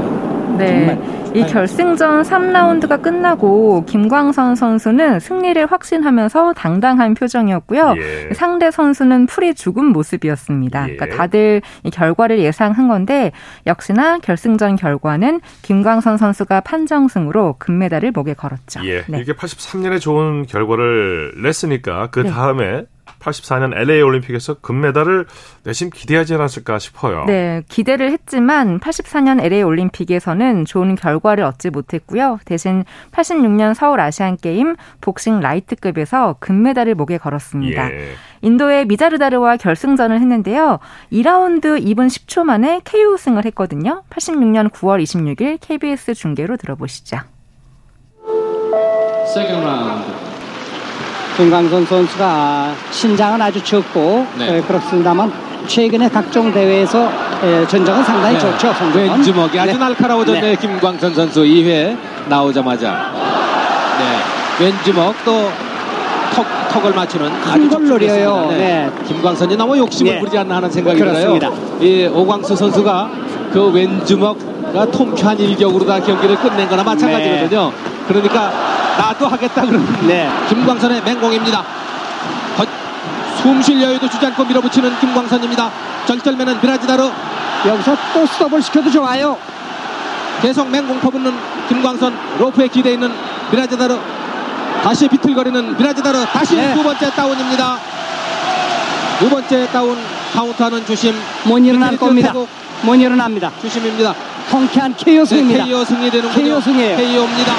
네. 0.57 0.99
이 1.35 1.45
결승전 1.45 2.23
3라운드가 2.23 3.03
끝나고 3.03 3.85
김광선 3.87 4.55
선수는 4.55 5.19
승리를 5.19 5.67
확신하면서 5.67 6.53
당당한 6.53 7.14
표정이었고요. 7.14 7.95
예. 7.97 8.35
상대 8.35 8.71
선수는 8.71 9.27
풀이 9.27 9.55
죽은 9.55 9.87
모습이었습니다. 9.87 10.90
예. 10.90 10.97
그러니까 10.97 11.17
다들 11.17 11.61
이 11.83 11.90
결과를 11.90 12.38
예상한 12.38 12.87
건데 12.87 13.33
역시나 13.67 14.19
결승전 14.19 14.77
결과는 14.77 15.40
김광선 15.62 16.19
선수가 16.19 16.61
판정승으로 16.61 17.57
금메달을 17.59 18.12
목에 18.12 18.35
걸었죠. 18.35 18.87
예. 18.87 19.03
네. 19.09 19.21
이게 19.21 19.33
83년에 19.33 20.01
좋은 20.01 20.47
결과를 20.47 21.33
냈으니까 21.43 22.09
그 22.12 22.21
네. 22.21 22.31
다음에 22.31 22.85
84년 23.21 23.77
LA 23.77 24.03
올림픽에서 24.03 24.55
금메달을 24.55 25.27
내심 25.64 25.90
기대하지 25.90 26.35
않았을까 26.35 26.79
싶어요. 26.79 27.25
네, 27.27 27.62
기대를 27.69 28.11
했지만 28.11 28.79
84년 28.81 29.43
LA 29.43 29.62
올림픽에서는 29.62 30.64
좋은 30.64 30.95
결과를 30.95 31.45
얻지 31.45 31.71
못했고요. 31.71 32.38
대신 32.45 32.85
86년 33.12 33.75
서울 33.75 34.01
아시안 34.01 34.37
게임 34.37 34.77
복싱 35.01 35.40
라이트급에서 35.40 36.37
금메달을 36.40 36.95
목에 36.95 37.19
걸었습니다. 37.19 37.90
예. 37.93 38.12
인도의 38.43 38.87
미자르다르와 38.87 39.57
결승전을 39.57 40.21
했는데요. 40.21 40.79
2라운드 41.12 41.83
2분 41.83 42.09
10초 42.09 42.45
만에 42.45 42.81
KO 42.85 43.17
승을 43.17 43.45
했거든요. 43.47 44.03
86년 44.11 44.71
9월 44.71 45.03
26일 45.03 45.59
KBS 45.61 46.14
중계로 46.14 46.57
들어보시죠. 46.59 47.19
김광선 51.37 51.85
선수가 51.87 52.73
신장은 52.92 53.42
아주 53.42 53.62
적고 53.62 54.27
네. 54.38 54.57
에, 54.59 54.61
그렇습니다만 54.62 55.33
최근에 55.66 56.09
각종 56.09 56.53
대회에서 56.53 57.11
에, 57.42 57.66
전적은 57.66 58.05
상당히 58.05 58.35
네. 58.35 58.40
좋죠. 58.40 58.73
성적은. 58.73 59.11
왼주먹이 59.11 59.59
아주 59.59 59.73
네. 59.73 59.79
날카로워졌네 59.79 60.40
네. 60.40 60.57
김광선 60.57 61.14
선수 61.14 61.40
2회 61.42 61.97
나오자마자 62.29 63.11
네. 63.99 64.64
왼주먹 64.64 65.14
또 65.25 65.51
턱, 66.35 66.47
턱을 66.70 66.92
맞추는 66.94 67.31
아주 67.51 67.68
걸 67.68 67.88
노려요. 67.88 68.47
네. 68.51 68.57
네. 68.59 68.90
김광선이 69.09 69.57
너무 69.57 69.77
욕심을 69.77 70.12
네. 70.14 70.18
부리지 70.20 70.38
않나 70.38 70.57
하는 70.57 70.70
생각이 70.70 70.99
그렇습니다. 71.01 71.51
들어요. 71.51 71.79
이 71.81 72.07
오광수 72.07 72.55
선수가 72.55 73.11
그 73.53 73.70
왼주먹과 73.73 74.87
통쾌한 74.92 75.38
일격으로 75.38 75.85
다 75.85 76.01
경기를 76.01 76.37
끝낸 76.37 76.68
거나 76.68 76.85
마찬가지거든요. 76.85 77.73
그러니까 78.07 78.53
나도 78.98 79.26
하겠다 79.28 79.62
그러는 79.62 80.07
네. 80.07 80.30
김광선의 80.48 81.02
맹공입니다. 81.02 81.64
숨 83.42 83.61
쉴 83.61 83.83
여유도 83.83 84.09
주지 84.09 84.24
않고 84.24 84.42
밀어붙이는 84.44 84.98
김광선입니다. 85.00 85.70
절절매는 86.07 86.61
미라지다르 86.62 87.11
여기서 87.66 87.96
또 88.14 88.24
스톱을 88.26 88.62
시켜도 88.62 88.90
좋아요. 88.90 89.37
계속 90.40 90.68
맹공 90.70 90.98
퍼붓는 91.00 91.35
김광선 91.68 92.16
로프에 92.38 92.68
기대 92.68 92.92
있는 92.94 93.12
미라지다르 93.50 93.98
다시 94.83 95.09
비틀거리는 95.09 95.76
미라지다르 95.76 96.24
다시 96.33 96.57
네. 96.57 96.72
두 96.74 96.83
번째 96.83 97.11
다운입니다. 97.11 97.78
두 99.18 99.28
번째 99.28 99.68
다운 99.70 99.98
카운트하는 100.33 100.87
주심 100.87 101.14
못 101.44 101.59
일어날 101.59 101.96
겁니다. 101.98 102.33
못 102.83 102.94
일어납니다. 102.94 103.50
주심입니다. 103.61 104.14
통쾌한 104.50 104.94
KO 104.96 105.24
승입니다. 105.24 105.64
네, 105.64 105.70
KO 105.70 105.85
승리 105.85 106.11
되는 106.11 106.30
KO 106.33 106.61
승이에요. 106.61 106.96
KO입니다. 106.96 107.52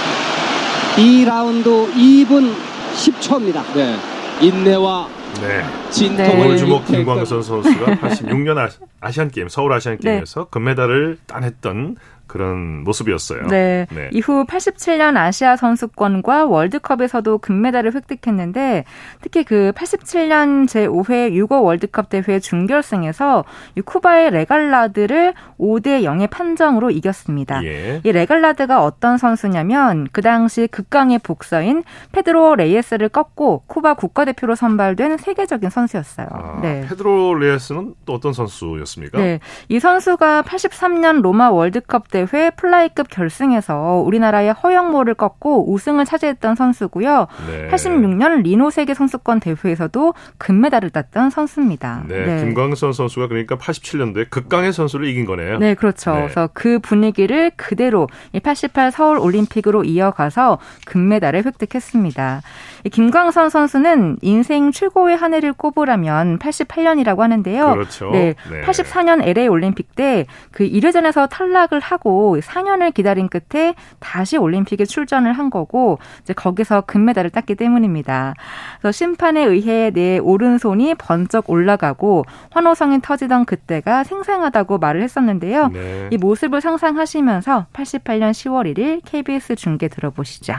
2라운드 0.96 1.92
2분 1.94 2.54
10초입니다. 2.96 3.62
네. 3.74 3.96
인내와 4.42 5.10
네. 5.42 5.64
진통을 5.90 6.50
네. 6.52 6.58
주목 6.58 6.86
김광선 6.86 7.44
선수가 7.44 7.86
86년 7.98 8.70
아시안 9.02 9.30
게임 9.30 9.50
서울 9.50 9.74
아시안 9.74 9.98
게임에서 9.98 10.46
네. 10.46 10.48
금메달을 10.50 11.18
따냈던 11.28 11.98
그런 12.36 12.84
모습이었어요. 12.84 13.48
네. 13.48 13.88
네. 13.92 14.10
이후 14.12 14.44
87년 14.46 15.16
아시아 15.16 15.56
선수권과 15.56 16.48
월드컵에서도 16.48 17.38
금메달을 17.38 17.96
획득했는데 17.96 18.84
특히 19.22 19.46
그 19.46 19.72
87년 19.74 20.66
제5회 20.66 21.32
유고 21.32 21.64
월드컵 21.64 22.10
대회 22.10 22.42
준결승에서 22.42 23.46
이 23.76 23.82
쿠바의 23.82 24.32
레갈라드를 24.32 25.34
5대 25.58 26.04
0의 26.04 26.30
판정으로 26.30 26.92
이겼습니다. 26.92 27.64
예. 27.64 28.02
이 28.04 28.12
레갈라드가 28.12 28.84
어떤 28.84 29.18
선수냐면 29.18 30.10
그 30.12 30.22
당시 30.22 30.68
극강의 30.68 31.20
복서인 31.20 31.86
페드로 32.12 32.56
레이에스를 32.56 33.08
꺾고 33.08 33.64
쿠바 33.68 33.94
국가대표로 33.94 34.56
선발된 34.56 35.20
세계적인 35.20 35.70
선수였어요. 35.70 36.28
아, 36.32 36.60
네. 36.62 36.86
페드로 36.90 37.36
레이에스는 37.36 37.96
또 38.06 38.14
어떤 38.14 38.34
선수였습니까? 38.34 39.20
네. 39.20 39.40
이 39.70 39.80
선수가 39.80 40.42
83년 40.42 41.22
로마 41.22 41.50
월드컵 41.50 42.10
대회 42.12 42.25
플라이급 42.56 43.10
결승에서 43.10 44.04
우리나라의 44.06 44.54
허영모를 44.54 45.16
꺾고 45.16 45.72
우승을 45.72 46.06
차지했던 46.06 46.56
선수고요. 46.56 47.28
네. 47.48 47.70
86년 47.70 48.42
리노 48.44 48.70
세계 48.70 48.94
선수권 48.94 49.40
대회에서도 49.40 50.14
금메달을 50.38 50.90
땄던 50.90 51.30
선수입니다. 51.30 52.04
네, 52.08 52.26
네. 52.26 52.46
김광선 52.46 52.94
선수가 52.94 53.28
그러니까 53.28 53.58
87년도에 53.58 54.30
극강의 54.30 54.74
선수를 54.74 55.08
이긴 55.08 55.26
거네요. 55.26 55.60
네, 55.60 55.74
그렇죠. 55.74 56.14
네. 56.14 56.22
그래서 56.22 56.50
그 56.54 56.80
분위기를 56.80 57.52
그대로 57.56 58.08
88 58.44 58.92
서울 58.92 59.18
올림픽으로 59.18 59.84
이어가서 59.84 60.60
금메달을 60.86 61.46
획득했습니다. 61.46 62.42
김광선 62.90 63.50
선수는 63.50 64.18
인생 64.22 64.72
최고의 64.72 65.18
한 65.18 65.34
해를 65.34 65.54
꼽으라면 65.54 66.40
88년이라고 66.40 67.20
하는데요. 67.20 67.74
그렇죠. 67.74 68.12
네, 68.12 68.36
네. 68.50 68.62
84년 68.62 69.22
LA 69.26 69.48
올림픽 69.48 69.96
때 69.96 70.26
그 70.52 70.68
1회전에서 70.68 71.28
탈락을 71.30 71.80
하고 71.80 72.38
4년을 72.40 72.94
기다린 72.94 73.28
끝에 73.28 73.76
다시 74.00 74.38
올림픽에 74.38 74.86
출전을 74.86 75.34
한 75.34 75.50
거고 75.50 76.00
이제 76.22 76.34
거기서 76.34 76.82
금메달을 76.82 77.30
땄기 77.30 77.56
때문입니다. 77.56 78.34
그래서 78.80 78.92
심판에 78.92 79.44
의해 79.44 79.92
내 79.92 80.18
오른손이 80.20 80.96
번쩍 80.96 81.50
올라가고 81.50 82.26
환호성이 82.52 83.02
터지던 83.02 83.46
그때가 83.46 84.04
생생하다고 84.04 84.78
말을 84.78 85.02
했었는데요. 85.02 85.68
네. 85.70 86.10
이 86.12 86.18
모습을 86.18 86.62
상상하시면서 86.62 87.68
88년 87.74 88.32
10월 88.32 88.74
1일 88.74 89.02
KBS 89.06 89.56
중계 89.56 89.88
들어보시죠. 89.88 90.56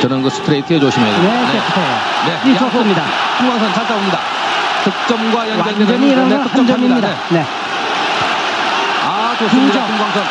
저는 0.00 0.22
그 0.22 0.30
스트레이트에 0.30 0.78
조심해야 0.78 1.20
돼요. 1.20 1.22
네, 1.22 1.52
네. 2.26 2.52
네. 2.52 2.58
좋습니다. 2.58 3.02
중앙선 3.38 3.72
잘 3.74 3.86
싸웁니다. 3.86 4.18
득점과 4.84 5.48
연결되는 5.50 6.02
이런 6.08 6.28
네, 6.28 6.42
득점 6.42 6.66
점입니다. 6.66 7.08
네. 7.30 7.46
아, 9.06 9.34
좋습니다. 9.38 9.86
중광선. 9.86 10.22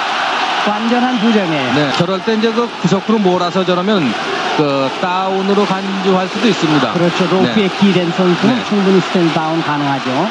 완전한 0.68 1.20
부정이에요. 1.20 1.74
네. 1.74 1.92
저럴 1.98 2.24
때 2.24 2.36
이제 2.36 2.52
그 2.52 2.70
구석으로 2.82 3.18
몰아서 3.20 3.66
저러면 3.66 4.14
그 4.58 4.90
다운으로 5.02 5.66
간주할 5.66 6.28
수도 6.28 6.48
있습니다. 6.48 6.94
그렇죠. 6.94 7.26
로프에 7.26 7.68
네. 7.68 7.70
기댄 7.80 8.12
선수는 8.12 8.56
네. 8.56 8.64
충분히 8.66 9.02
스탠 9.02 9.34
다운 9.34 9.62
가능하죠. 9.62 10.30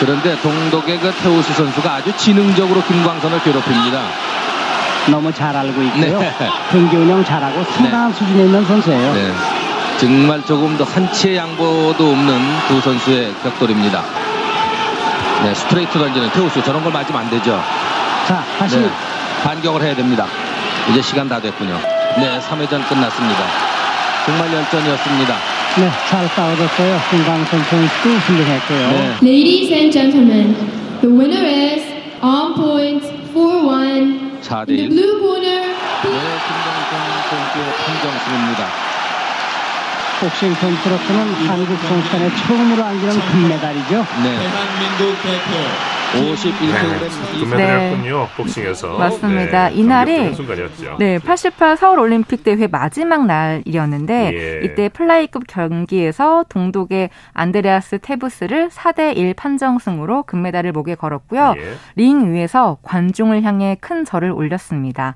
그런데 0.00 0.36
동독의 0.40 0.98
그 0.98 1.12
태우스 1.22 1.52
선수가 1.52 1.92
아주 1.92 2.12
지능적으로 2.16 2.82
김광선을 2.82 3.42
괴롭힙니다. 3.42 4.00
너무 5.08 5.32
잘 5.32 5.56
알고 5.56 5.82
있고요. 5.82 6.18
네. 6.18 6.32
경기 6.70 6.96
운영 6.96 7.24
잘하고 7.24 7.64
상당한 7.64 8.10
네. 8.12 8.18
수준에 8.18 8.44
있는 8.44 8.64
선수예요. 8.64 9.14
네. 9.14 9.32
정말 9.98 10.44
조금 10.44 10.76
더 10.76 10.84
한치의 10.84 11.36
양보도 11.36 12.10
없는 12.10 12.40
두 12.68 12.80
선수의 12.80 13.32
격돌입니다. 13.42 14.02
네, 15.42 15.54
스트레이트 15.54 15.98
던지는 15.98 16.30
태우스 16.30 16.62
저런 16.62 16.82
걸 16.82 16.92
맞으면 16.92 17.22
안 17.22 17.30
되죠. 17.30 17.60
자, 18.26 18.44
다시 18.58 18.78
네, 18.78 18.90
반격을 19.42 19.82
해야 19.82 19.94
됩니다. 19.94 20.26
이제 20.90 21.02
시간 21.02 21.28
다 21.28 21.40
됐군요. 21.40 21.78
네, 22.18 22.38
3회전 22.38 22.88
끝났습니다. 22.88 23.44
정말 24.26 24.52
열전이었습니다. 24.52 25.34
네, 25.76 25.90
잘 26.08 26.28
싸워줬어요. 26.28 27.00
김광선 27.10 27.64
선수도 27.64 28.08
훌륭했고요. 28.26 28.90
네. 28.90 29.14
Ladies 29.22 29.72
and 29.72 29.92
gentlemen, 29.92 30.54
the 31.00 31.14
winner 31.14 31.46
is 31.46 31.84
on 32.22 32.54
point 32.54 33.06
4-1 33.34 34.29
4대1. 34.42 34.88
네, 34.88 35.00
김광선 36.04 36.92
선수의 37.28 37.64
판정승입니다. 37.84 38.66
복싱 40.20 40.54
선수로서는 40.54 41.34
한국 41.48 41.78
선수단에 41.88 42.34
처음으로 42.36 42.84
안기는 42.84 43.20
금메달이죠. 43.26 44.06
네. 44.22 44.38
대한민국 44.38 45.22
대표 45.22 45.99
51kg 46.12 47.40
금메달이었군요. 47.40 48.18
네. 48.18 48.28
복싱에서. 48.36 48.98
맞습니다. 48.98 49.68
네. 49.68 49.74
이날이 49.74 50.34
네, 50.98 51.18
88 51.18 51.76
서울 51.76 52.00
올림픽 52.00 52.42
대회 52.42 52.66
마지막 52.66 53.26
날이었는데 53.26 54.32
예. 54.34 54.60
이때 54.64 54.88
플라이급 54.88 55.44
경기에서 55.46 56.44
동독의 56.48 57.10
안드레아스 57.32 57.98
테부스를 58.00 58.70
4대 58.70 59.16
1 59.16 59.34
판정승으로 59.34 60.24
금메달을 60.24 60.72
목에 60.72 60.96
걸었고요. 60.96 61.54
예. 61.56 61.74
링 61.94 62.34
위에서 62.34 62.78
관중을 62.82 63.42
향해 63.42 63.76
큰 63.80 64.04
절을 64.04 64.32
올렸습니다. 64.32 65.14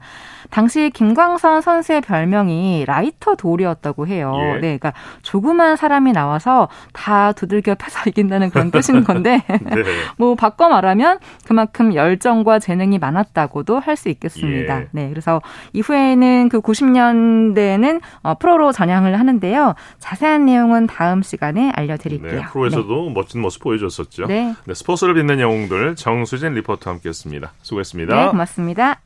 당시 0.50 0.90
김광선 0.90 1.62
선수의 1.62 2.02
별명이 2.02 2.84
라이터돌이었다고 2.86 4.06
해요. 4.06 4.32
예. 4.36 4.52
네, 4.54 4.60
그러니까 4.60 4.92
조그만 5.22 5.76
사람이 5.76 6.12
나와서 6.12 6.68
다 6.92 7.32
두들겨 7.32 7.74
패서 7.74 8.08
이긴다는 8.10 8.50
그런 8.50 8.70
뜻인 8.70 9.02
건데, 9.02 9.42
네. 9.48 9.82
뭐 10.16 10.34
바꿔 10.34 10.68
말하면 10.68 11.18
그만큼 11.46 11.94
열정과 11.94 12.58
재능이 12.58 12.98
많았다고도 12.98 13.78
할 13.80 13.94
수 13.96 14.08
있겠습니다. 14.08 14.80
예. 14.80 14.88
네, 14.90 15.08
그래서 15.08 15.40
이후에는 15.72 16.48
그 16.48 16.60
90년대에는 16.60 18.00
어, 18.22 18.34
프로로 18.34 18.72
전향을 18.72 19.18
하는데요. 19.18 19.74
자세한 20.00 20.46
내용은 20.46 20.86
다음 20.88 21.22
시간에 21.22 21.70
알려드릴게요. 21.74 22.40
네, 22.40 22.46
프로에서도 22.50 23.04
네. 23.06 23.12
멋진 23.14 23.40
모습 23.40 23.62
보여줬었죠. 23.62 24.26
네. 24.26 24.54
네, 24.64 24.74
스포츠를 24.74 25.14
빛낸 25.14 25.38
영웅들 25.40 25.94
정수진 25.96 26.54
리포터와 26.54 26.94
함께했습니다. 26.94 27.52
수고했습니다. 27.62 28.14
네, 28.16 28.28
고맙습니다. 28.28 29.00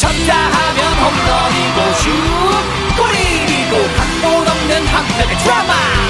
쳤다 0.00 0.34
하면 0.34 0.92
홈런이고 0.96 1.92
슛 2.00 2.10
골이고 2.96 3.72
각본 3.96 4.48
없는 4.48 4.86
한편의 4.86 5.36
드라마 5.44 6.09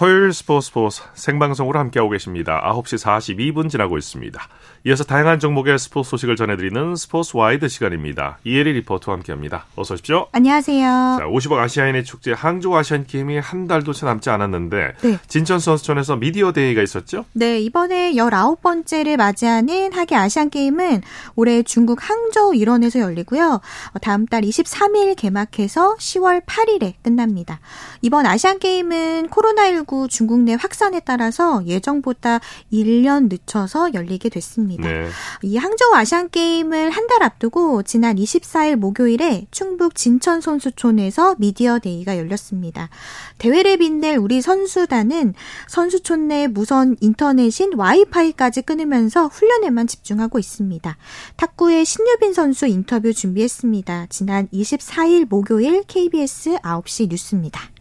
토요일 0.00 0.32
스포츠 0.32 0.68
스포츠 0.68 1.02
생방송으로 1.12 1.78
함께하고 1.78 2.08
계십니다. 2.08 2.62
9시 2.64 2.96
42분 3.04 3.68
지나고 3.68 3.98
있습니다. 3.98 4.40
이어서 4.86 5.04
다양한 5.04 5.40
종목의 5.40 5.78
스포츠 5.78 6.08
소식을 6.08 6.36
전해드리는 6.36 6.96
스포츠 6.96 7.36
와이드 7.36 7.68
시간입니다. 7.68 8.38
이혜리 8.44 8.72
리포터와 8.72 9.18
함께합니다. 9.18 9.66
어서 9.76 9.92
오십시오. 9.92 10.28
안녕하세요. 10.32 11.16
자, 11.20 11.26
50억 11.26 11.58
아시아인의 11.58 12.04
축제 12.04 12.32
항저우 12.32 12.74
아시안 12.76 13.06
게임이 13.06 13.40
한 13.40 13.66
달도 13.66 13.92
채 13.92 14.06
남지 14.06 14.30
않았는데 14.30 14.94
네. 15.02 15.18
진천 15.28 15.58
선수촌에서 15.58 16.16
미디어 16.16 16.52
데이가 16.52 16.80
있었죠? 16.80 17.26
네, 17.34 17.60
이번에 17.60 18.14
19번째를 18.14 19.18
맞이하는 19.18 19.92
하계 19.92 20.16
아시안 20.16 20.48
게임은 20.48 21.02
올해 21.36 21.62
중국 21.62 21.98
항저우 22.00 22.54
일원에서 22.54 23.00
열리고요. 23.00 23.60
다음 24.00 24.24
달 24.24 24.44
23일 24.44 25.14
개막해서 25.14 25.96
10월 25.96 26.42
8일에 26.46 26.94
끝납니다. 27.02 27.60
이번 28.00 28.24
아시안 28.24 28.58
게임은 28.58 29.28
코로나19 29.28 29.89
중국 30.08 30.40
내 30.40 30.54
확산에 30.54 31.00
따라서 31.00 31.62
예정보다 31.66 32.40
1년 32.72 33.28
늦춰서 33.28 33.92
열리게 33.92 34.30
됐습니다. 34.30 34.88
네. 34.88 35.08
이 35.42 35.56
항저우 35.58 35.94
아시안 35.94 36.30
게임을 36.30 36.90
한 36.90 37.10
달 37.10 37.24
앞두고 37.24 37.82
지난 37.82 38.14
24일 38.14 38.76
목요일에 38.76 39.48
충북 39.50 39.96
진천 39.96 40.40
선수촌에서 40.40 41.34
미디어 41.38 41.80
데이가 41.80 42.16
열렸습니다. 42.16 42.88
대회를 43.38 43.78
빛낼 43.78 44.16
우리 44.16 44.40
선수단은 44.40 45.34
선수촌 45.66 46.28
내 46.28 46.46
무선 46.46 46.96
인터넷인 47.00 47.72
와이파이까지 47.74 48.62
끊으면서 48.62 49.26
훈련에만 49.26 49.88
집중하고 49.88 50.38
있습니다. 50.38 50.96
탁구의 51.34 51.84
신유빈 51.84 52.32
선수 52.32 52.66
인터뷰 52.68 53.12
준비했습니다. 53.12 54.06
지난 54.08 54.46
24일 54.52 55.26
목요일 55.28 55.82
KBS 55.82 56.58
9시 56.58 57.08
뉴스입니다. 57.08 57.79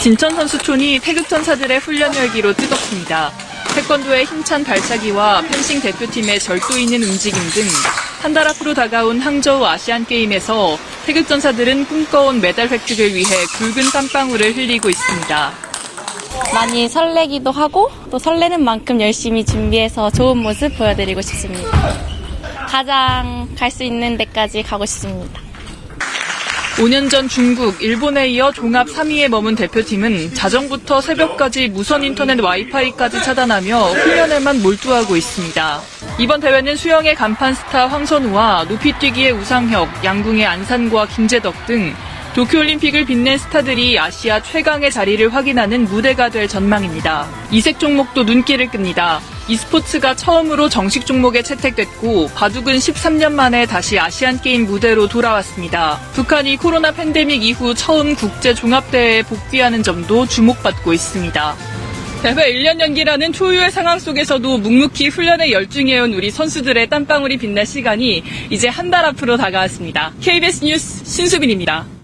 진천 0.00 0.34
선수촌이 0.36 1.00
태극전사들의 1.00 1.78
훈련 1.80 2.14
열기로 2.14 2.52
뜨겁습니다. 2.54 3.32
태권도의 3.74 4.24
힘찬 4.24 4.64
발차기와 4.64 5.42
펜싱 5.42 5.80
대표팀의 5.80 6.40
절도 6.40 6.76
있는 6.78 7.02
움직임 7.02 7.38
등 7.50 7.64
한 8.22 8.32
달 8.32 8.48
앞으로 8.48 8.72
다가온 8.74 9.20
항저우 9.20 9.64
아시안게임에서 9.64 10.78
태극전사들은 11.04 11.84
꿈꿔온 11.86 12.40
메달 12.40 12.66
획득을 12.68 13.14
위해 13.14 13.28
굵은 13.58 13.90
땀방울을 13.92 14.56
흘리고 14.56 14.88
있습니다. 14.88 15.52
많이 16.54 16.88
설레기도 16.88 17.50
하고 17.52 17.90
또 18.10 18.18
설레는 18.18 18.64
만큼 18.64 19.00
열심히 19.00 19.44
준비해서 19.44 20.10
좋은 20.10 20.38
모습 20.38 20.76
보여드리고 20.76 21.20
싶습니다. 21.20 21.70
가장 22.66 23.48
갈 23.56 23.70
수 23.70 23.84
있는 23.84 24.16
데까지 24.16 24.62
가고 24.62 24.86
싶습니다. 24.86 25.40
5년 26.76 27.08
전 27.08 27.26
중국, 27.26 27.82
일본에 27.82 28.28
이어 28.28 28.52
종합 28.52 28.86
3위에 28.86 29.28
머문 29.28 29.54
대표팀은 29.56 30.34
자정부터 30.34 31.00
새벽까지 31.00 31.68
무선 31.68 32.04
인터넷 32.04 32.38
와이파이까지 32.38 33.22
차단하며 33.22 33.78
훈련에만 33.78 34.60
몰두하고 34.60 35.16
있습니다. 35.16 35.80
이번 36.18 36.40
대회는 36.40 36.76
수영의 36.76 37.14
간판 37.14 37.54
스타 37.54 37.86
황선우와 37.86 38.66
높이뛰기의 38.68 39.32
우상혁, 39.32 40.04
양궁의 40.04 40.44
안산과 40.44 41.06
김재덕 41.06 41.64
등 41.64 41.94
도쿄올림픽을 42.34 43.06
빛낸 43.06 43.38
스타들이 43.38 43.98
아시아 43.98 44.42
최강의 44.42 44.90
자리를 44.90 45.32
확인하는 45.32 45.84
무대가 45.84 46.28
될 46.28 46.46
전망입니다. 46.46 47.26
이색 47.50 47.78
종목도 47.78 48.24
눈길을 48.24 48.68
끕니다. 48.68 49.22
E스포츠가 49.48 50.14
처음으로 50.16 50.68
정식 50.68 51.06
종목에 51.06 51.42
채택됐고 51.42 52.30
바둑은 52.34 52.76
13년 52.78 53.32
만에 53.32 53.66
다시 53.66 53.98
아시안게임 53.98 54.66
무대로 54.66 55.06
돌아왔습니다. 55.08 56.00
북한이 56.14 56.56
코로나 56.56 56.90
팬데믹 56.90 57.42
이후 57.44 57.74
처음 57.74 58.14
국제 58.16 58.54
종합대회에 58.54 59.22
복귀하는 59.22 59.82
점도 59.82 60.26
주목받고 60.26 60.92
있습니다. 60.92 61.56
대회 62.22 62.34
1년 62.34 62.80
연기라는 62.80 63.32
초유의 63.32 63.70
상황 63.70 63.98
속에서도 63.98 64.58
묵묵히 64.58 65.08
훈련에 65.08 65.52
열중해온 65.52 66.14
우리 66.14 66.30
선수들의 66.30 66.88
땀방울이 66.88 67.36
빛날 67.36 67.66
시간이 67.66 68.24
이제 68.50 68.68
한 68.68 68.90
달 68.90 69.04
앞으로 69.04 69.36
다가왔습니다. 69.36 70.12
KBS 70.20 70.64
뉴스 70.64 71.04
신수빈입니다. 71.04 71.95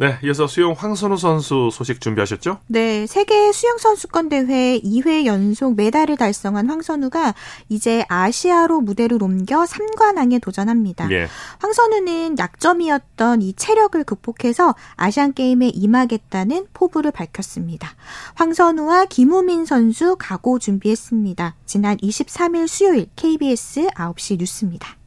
네, 0.00 0.18
이어서 0.24 0.46
수영 0.46 0.72
황선우 0.72 1.18
선수 1.18 1.68
소식 1.70 2.00
준비하셨죠? 2.00 2.60
네, 2.68 3.06
세계 3.06 3.52
수영 3.52 3.76
선수권 3.76 4.30
대회 4.30 4.80
2회 4.80 5.26
연속 5.26 5.76
메달을 5.76 6.16
달성한 6.16 6.70
황선우가 6.70 7.34
이제 7.68 8.02
아시아로 8.08 8.80
무대를 8.80 9.22
옮겨 9.22 9.62
3관왕에 9.64 10.40
도전합니다. 10.40 11.10
예. 11.10 11.26
황선우는 11.58 12.38
약점이었던 12.38 13.42
이 13.42 13.52
체력을 13.52 14.02
극복해서 14.04 14.74
아시안 14.96 15.34
게임에 15.34 15.68
임하겠다는 15.68 16.68
포부를 16.72 17.10
밝혔습니다. 17.10 17.94
황선우와 18.36 19.04
김우민 19.04 19.66
선수 19.66 20.16
각오 20.18 20.58
준비했습니다. 20.58 21.56
지난 21.66 21.98
23일 21.98 22.68
수요일 22.68 23.06
KBS 23.16 23.88
9시 23.88 24.38
뉴스입니다. 24.38 24.99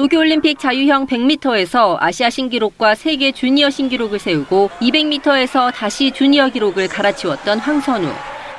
도쿄올림픽 0.00 0.58
자유형 0.58 1.06
100m에서 1.08 1.98
아시아 2.00 2.30
신기록과 2.30 2.94
세계 2.94 3.32
주니어 3.32 3.68
신기록을 3.68 4.18
세우고 4.18 4.70
200m에서 4.80 5.70
다시 5.74 6.10
주니어 6.10 6.48
기록을 6.48 6.88
갈아치웠던 6.88 7.58
황선우. 7.58 8.08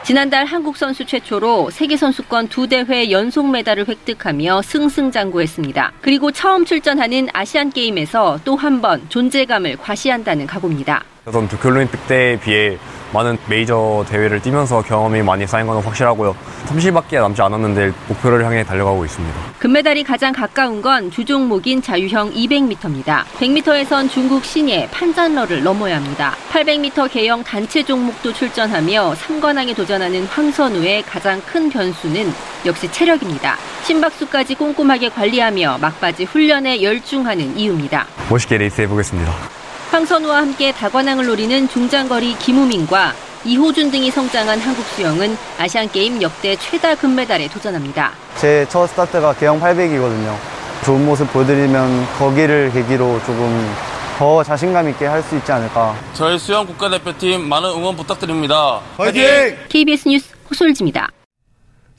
지난달 0.03 0.45
한국 0.45 0.77
선수 0.77 1.03
최초로 1.03 1.71
세계 1.71 1.97
선수권 1.97 2.49
두 2.49 2.67
대회 2.67 3.09
연속 3.09 3.49
메달을 3.49 3.87
획득하며 3.87 4.61
승승장구했습니다. 4.61 5.93
그리고 6.01 6.31
처음 6.31 6.63
출전하는 6.63 7.29
아시안 7.33 7.71
게임에서 7.71 8.41
또 8.45 8.55
한 8.55 8.79
번 8.79 9.09
존재감을 9.09 9.77
과시한다는 9.77 10.45
각오입니다. 10.45 11.03
전 11.31 11.47
도쿄올림픽 11.47 12.05
때에 12.07 12.39
비해 12.39 12.77
많은 13.13 13.37
메이저 13.47 14.05
대회를 14.07 14.41
뛰면서 14.41 14.81
경험이 14.81 15.21
많이 15.21 15.45
쌓인 15.45 15.67
건 15.67 15.83
확실하고요. 15.83 16.35
30일밖에 16.67 17.19
남지 17.19 17.41
않았는데 17.41 17.91
목표를 18.07 18.45
향해 18.45 18.63
달려가고 18.63 19.03
있습니다. 19.05 19.39
금메달이 19.59 20.03
가장 20.03 20.31
가까운 20.31 20.81
건 20.81 21.11
주종목인 21.11 21.81
자유형 21.81 22.31
200m입니다. 22.33 23.23
100m에선 23.39 24.09
중국 24.09 24.45
신예 24.45 24.87
판잔러를 24.91 25.63
넘어야 25.63 25.97
합니다. 25.97 26.35
800m 26.51 27.11
개영 27.11 27.43
단체 27.43 27.83
종목도 27.83 28.33
출전하며 28.33 29.13
3관왕에 29.13 29.75
도전하는 29.75 30.25
황선우의 30.25 31.03
가장 31.03 31.41
큰 31.45 31.69
변수는 31.69 32.33
역시 32.65 32.91
체력입니다. 32.91 33.57
심박수까지 33.83 34.55
꼼꼼하게 34.55 35.09
관리하며 35.09 35.79
막바지 35.81 36.25
훈련에 36.25 36.81
열중하는 36.81 37.57
이유입니다. 37.57 38.05
멋있게 38.29 38.57
레이스 38.57 38.81
해보겠습니다. 38.81 39.60
황선우와 39.91 40.37
함께 40.37 40.71
다관왕을 40.71 41.25
노리는 41.25 41.67
중장거리 41.67 42.35
김우민과 42.39 43.13
이호준 43.43 43.91
등이 43.91 44.09
성장한 44.11 44.59
한국 44.59 44.85
수영은 44.85 45.35
아시안게임 45.59 46.21
역대 46.21 46.55
최다 46.55 46.95
금메달에 46.95 47.47
도전합니다. 47.49 48.11
제 48.37 48.65
첫 48.69 48.87
스타트가 48.87 49.33
개영 49.33 49.59
800이거든요. 49.59 50.35
좋은 50.85 51.05
모습 51.05 51.31
보여드리면 51.33 52.07
거기를 52.17 52.71
계기로 52.71 53.19
조금 53.25 53.75
더 54.17 54.43
자신감 54.43 54.87
있게 54.89 55.05
할 55.07 55.21
수 55.23 55.35
있지 55.35 55.51
않을까. 55.51 55.95
저희 56.13 56.37
수영 56.39 56.65
국가대표팀 56.67 57.47
많은 57.49 57.69
응원 57.71 57.95
부탁드립니다. 57.95 58.79
화이팅! 58.97 59.57
KBS 59.69 60.07
뉴스 60.07 60.33
호솔지입니다. 60.49 61.09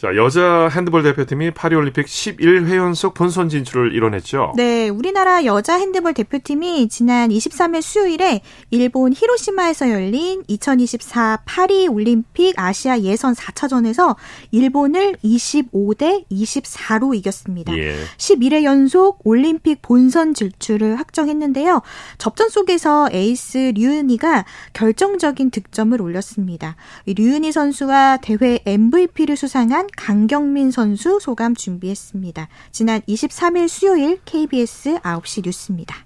자, 0.02 0.16
여자 0.16 0.68
핸드볼 0.68 1.04
대표팀이 1.04 1.52
파리올림픽 1.52 2.06
11회 2.06 2.74
연속 2.74 3.14
본선 3.14 3.48
진출을 3.48 3.94
이뤄냈죠. 3.94 4.52
네, 4.56 4.88
우리나라 4.88 5.44
여자 5.44 5.76
핸드볼 5.76 6.12
대표팀이 6.12 6.88
지난 6.88 7.30
23일 7.30 7.82
수요일에 7.82 8.40
일본 8.72 9.12
히로시마에서 9.12 9.88
열린 9.90 10.42
2024 10.48 11.42
파리 11.44 11.86
올림픽 11.86 12.58
아시아 12.58 12.98
예선 12.98 13.34
4차전에서 13.34 14.16
일본을 14.50 15.18
25대 15.24 16.24
24로 16.28 17.14
이겼습니다. 17.14 17.72
예. 17.78 17.94
11회 18.16 18.64
연속 18.64 19.20
올림픽 19.22 19.82
본선 19.82 20.34
진출을 20.34 20.98
확정했는데요. 20.98 21.80
접전 22.18 22.48
속에서 22.48 23.08
에이스 23.12 23.74
류은이가 23.76 24.46
결정적인 24.72 25.52
득점을 25.52 26.02
올렸습니다. 26.02 26.74
류은이 27.06 27.52
선수와 27.52 28.16
대회 28.16 28.58
MVP를 28.66 29.36
수상한 29.36 29.86
강경민 29.96 30.70
선수 30.70 31.18
소감 31.20 31.54
준비했습니다. 31.54 32.48
지난 32.70 33.00
23일 33.02 33.68
수요일 33.68 34.20
KBS 34.24 34.98
9시 35.00 35.44
뉴스입니다. 35.44 36.04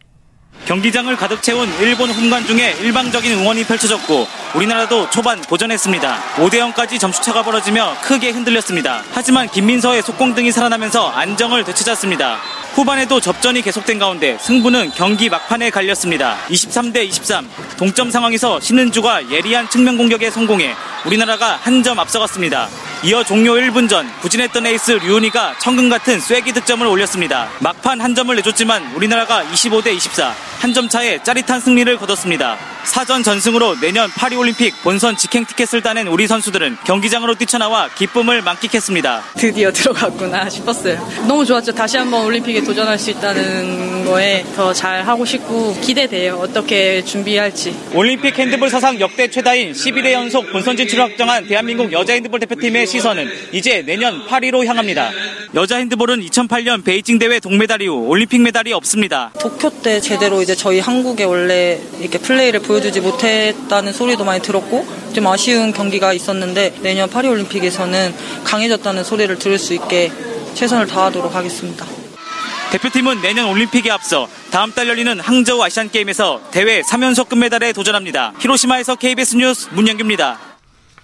경기장을 0.64 1.14
가득 1.16 1.42
채운 1.42 1.68
일본 1.81 2.11
홈관 2.11 2.44
중에 2.44 2.72
일방적인 2.81 3.31
응원이 3.38 3.64
펼쳐졌고 3.64 4.27
우리나라도 4.57 5.09
초반 5.11 5.40
도전했습니다. 5.40 6.18
5대 6.37 6.55
0까지 6.72 6.99
점수차가 6.99 7.44
벌어지며 7.44 7.94
크게 8.03 8.31
흔들렸습니다. 8.31 9.03
하지만 9.12 9.46
김민서의 9.49 10.03
속공 10.03 10.35
등이 10.35 10.51
살아나면서 10.51 11.09
안정을 11.09 11.64
되찾았습니다. 11.64 12.38
후반에도 12.76 13.20
접전이 13.20 13.62
계속된 13.62 13.98
가운데 13.98 14.36
승부는 14.38 14.90
경기 14.94 15.30
막판에 15.30 15.70
갈렸습니다. 15.70 16.36
23대 16.50 17.04
23 17.06 17.48
동점 17.78 18.10
상황에서 18.10 18.60
신은주가 18.60 19.30
예리한 19.30 19.70
측면 19.70 19.96
공격에 19.96 20.30
성공해 20.30 20.74
우리나라가 21.06 21.58
한 21.62 21.82
점 21.86 21.98
앞서갔습니다. 22.00 22.68
이어 23.04 23.22
종료 23.22 23.52
1분 23.54 23.88
전 23.88 24.10
부진했던 24.22 24.66
에이스 24.66 24.92
류은이가 24.92 25.56
천금 25.60 25.88
같은 25.88 26.18
쐐기 26.18 26.52
득점을 26.52 26.84
올렸습니다. 26.86 27.48
막판 27.60 28.00
한 28.00 28.14
점을 28.14 28.34
내줬지만 28.34 28.92
우리나라가 28.94 29.44
25대 29.44 29.94
24 29.94 30.34
한 30.58 30.72
점 30.74 30.88
차에 30.88 31.22
짜릿한 31.22 31.60
승리를 31.60 31.96
거뒀습니다. 31.98 32.56
사전 32.82 33.22
전승으로 33.22 33.78
내년 33.80 34.10
파리올림픽 34.10 34.82
본선 34.82 35.16
직행 35.16 35.44
티켓을 35.44 35.80
따낸 35.82 36.08
우리 36.08 36.26
선수들은 36.26 36.78
경기장으로 36.84 37.34
뛰쳐나와 37.36 37.88
기쁨을 37.94 38.42
만끽했습니다. 38.42 39.22
드디어 39.36 39.70
들어갔구나 39.70 40.48
싶었어요. 40.50 40.98
너무 41.28 41.44
좋았죠. 41.44 41.72
다시 41.72 41.98
한번 41.98 42.24
올림픽에 42.24 42.62
도전할 42.66 42.98
수 42.98 43.11
있다는 43.11 44.05
거에 44.05 44.44
더 44.57 44.72
잘 44.72 45.02
하고 45.07 45.24
싶고 45.24 45.74
기대돼요. 45.81 46.35
어떻게 46.35 47.02
준비할지. 47.05 47.74
올림픽 47.94 48.37
핸드볼 48.38 48.68
사상 48.68 49.00
역대 49.00 49.29
최다인 49.29 49.72
12대 49.72 50.12
연속 50.12 50.50
본선 50.52 50.76
진출을 50.76 51.05
확정한 51.05 51.46
대한민국 51.46 51.92
여자 51.92 52.12
핸드볼 52.12 52.40
대표팀의 52.40 52.87
시선은 52.87 53.29
이제 53.52 53.83
내년 53.87 54.26
파리로 54.26 54.64
향합니다. 54.66 55.11
여자 55.55 55.76
핸드볼은 55.76 56.20
2008년 56.20 56.85
베이징 56.85 57.18
대회 57.18 57.40
동메달 57.40 57.81
이후 57.83 58.07
올림픽 58.07 58.40
메달이 58.42 58.72
없습니다. 58.74 59.31
도쿄 59.40 59.70
때 59.83 60.00
제대로 60.00 60.42
이제 60.42 60.55
저희 60.55 60.81
한국에 60.81 61.24
원래 61.24 61.79
이렇게 62.00 62.18
플레이를 62.18 62.61
보여주지 62.61 63.00
못했다는 63.00 63.92
소리도 63.92 64.24
많이 64.24 64.42
들었고 64.42 64.85
좀 65.14 65.26
아쉬운 65.29 65.72
경기가 65.72 66.12
있었는데 66.12 66.74
내년 66.83 67.09
파리 67.09 67.29
올림픽에서는 67.29 68.14
강해졌다는 68.44 69.05
소리를 69.05 69.38
들을 69.38 69.59
수 69.59 69.72
있게 69.74 70.11
최선을 70.55 70.87
다하도록 70.87 71.35
하겠습니다. 71.35 71.87
대표팀은 72.72 73.22
내년 73.22 73.48
올림픽에 73.48 73.90
앞서 73.90 74.29
다음 74.50 74.72
달 74.72 74.88
열리는 74.88 75.18
항저우 75.20 75.62
아시안 75.62 75.90
게임에서 75.90 76.40
대회 76.50 76.81
3연속 76.83 77.29
금메달에 77.29 77.72
도전합니다. 77.72 78.33
히로시마에서 78.40 78.96
KBS 78.96 79.37
뉴스 79.37 79.68
문영규입니다. 79.72 80.38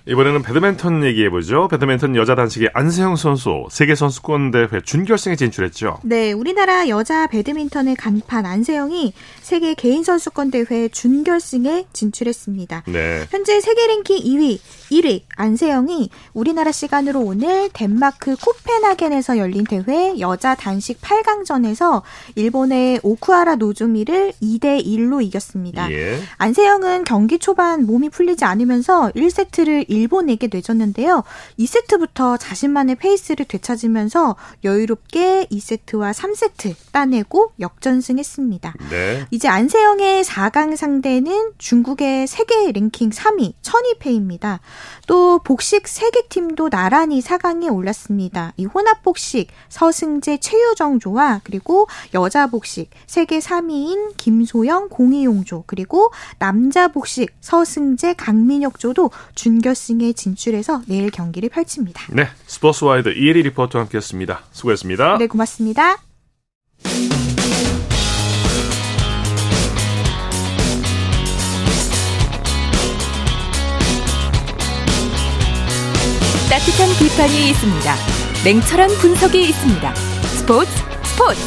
이번에는 0.05 0.43
배드민턴 0.43 1.05
얘기해보죠. 1.05 1.69
배드민턴 1.69 2.17
여자 2.17 2.35
단식의 2.35 2.71
안세영 2.75 3.15
선수 3.15 3.67
세계선수권대회 3.71 4.81
준결승에 4.85 5.37
진출했죠. 5.37 6.01
네, 6.03 6.33
우리나라 6.33 6.89
여자 6.89 7.29
배드민턴의 7.29 7.95
간판 7.95 8.45
안세영이 8.45 9.13
세계 9.41 9.75
개인선수권대회 9.75 10.89
준결승에 10.89 11.85
진출했습니다. 11.93 12.83
네. 12.89 13.27
현재 13.31 13.61
세계 13.61 13.87
랭킹 13.87 14.19
2위, 14.19 14.59
1위 14.93 15.23
안세영이 15.37 16.11
우리나라 16.35 16.71
시간으로 16.71 17.21
오늘 17.21 17.71
덴마크 17.73 18.37
코펜하겐에서 18.37 19.39
열린 19.39 19.65
대회 19.65 20.19
여자 20.21 20.55
단식 20.55 21.01
8강전에서 21.01 22.03
일본의 22.35 23.01
오쿠하라 23.03 23.57
노조미를 23.57 24.35
2대 24.43 24.85
1로 24.85 25.23
이겼습니다. 25.25 25.91
예. 25.91 26.21
안세영은 26.37 27.05
경기 27.05 27.39
초반 27.39 27.87
몸이 27.87 28.11
풀리지 28.11 28.45
않으면서 28.45 29.11
1세트를 29.17 29.87
일본에게 29.89 30.49
내줬는데요. 30.53 31.25
2세트부터 31.59 32.39
자신만의 32.39 32.97
페이스를 32.97 33.47
되찾으면서 33.47 34.37
여유롭게 34.65 35.47
2세트와 35.51 36.13
3세트 36.13 36.75
따내고 36.93 37.53
역전승했습니다. 37.59 38.75
네. 38.91 39.27
이제 39.31 39.49
안세영의 39.49 40.25
4강 40.25 40.77
상대는 40.77 41.53
중국의 41.57 42.27
세계 42.27 42.73
랭킹 42.73 43.11
3위 43.11 43.55
천이페입니다. 43.63 44.61
또 45.07 45.39
복식 45.39 45.89
세계팀도 45.89 46.71
나란히 46.71 47.21
4강에 47.21 47.73
올랐습니다. 47.73 48.53
이 48.57 48.65
혼합 48.65 49.03
복식 49.03 49.49
서승재 49.69 50.39
최유정조와 50.39 51.41
그리고 51.45 51.87
여자 52.15 52.47
복식 52.47 52.91
세계 53.07 53.39
3위인 53.39 54.17
김소영 54.17 54.89
공이용조 54.89 55.65
그리고 55.67 56.13
남자 56.39 56.89
복식 56.89 57.33
서승재 57.41 58.15
강민혁조도 58.15 59.11
준결승에 59.35 60.13
진출해서 60.13 60.83
내일 60.87 61.11
경기를 61.11 61.49
펼칩니다. 61.49 62.07
네, 62.13 62.29
스포츠와이드 62.47 63.11
이혜리 63.11 63.43
리포터와 63.43 63.85
함께했습니다. 63.85 64.45
수고했습니다. 64.53 65.19
네, 65.19 65.27
고맙습니다. 65.27 65.99
따뜻한 76.63 76.87
비판이 76.97 77.51
있습니다. 77.51 77.93
냉철한 78.45 78.89
분석이 79.01 79.41
있습니다. 79.41 79.95
스포츠 79.95 80.71
스포츠 81.03 81.41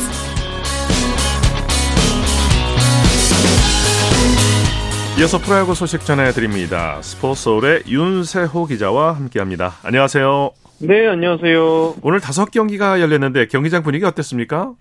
이어서 5.17 5.37
프로야구 5.37 5.73
소식 5.73 6.01
전해드립니다. 6.01 7.01
스포츠홀의 7.01 7.83
윤세호 7.87 8.65
기자와 8.65 9.13
함께합니다. 9.13 9.75
안녕하세요. 9.85 10.51
네, 10.81 11.07
안녕하세요. 11.07 11.95
오늘 12.01 12.19
다섯 12.19 12.51
경기가 12.51 12.99
열렸는데 12.99 13.47
경기장 13.47 13.83
분위기 13.83 14.03
어땠습니까? 14.03 14.73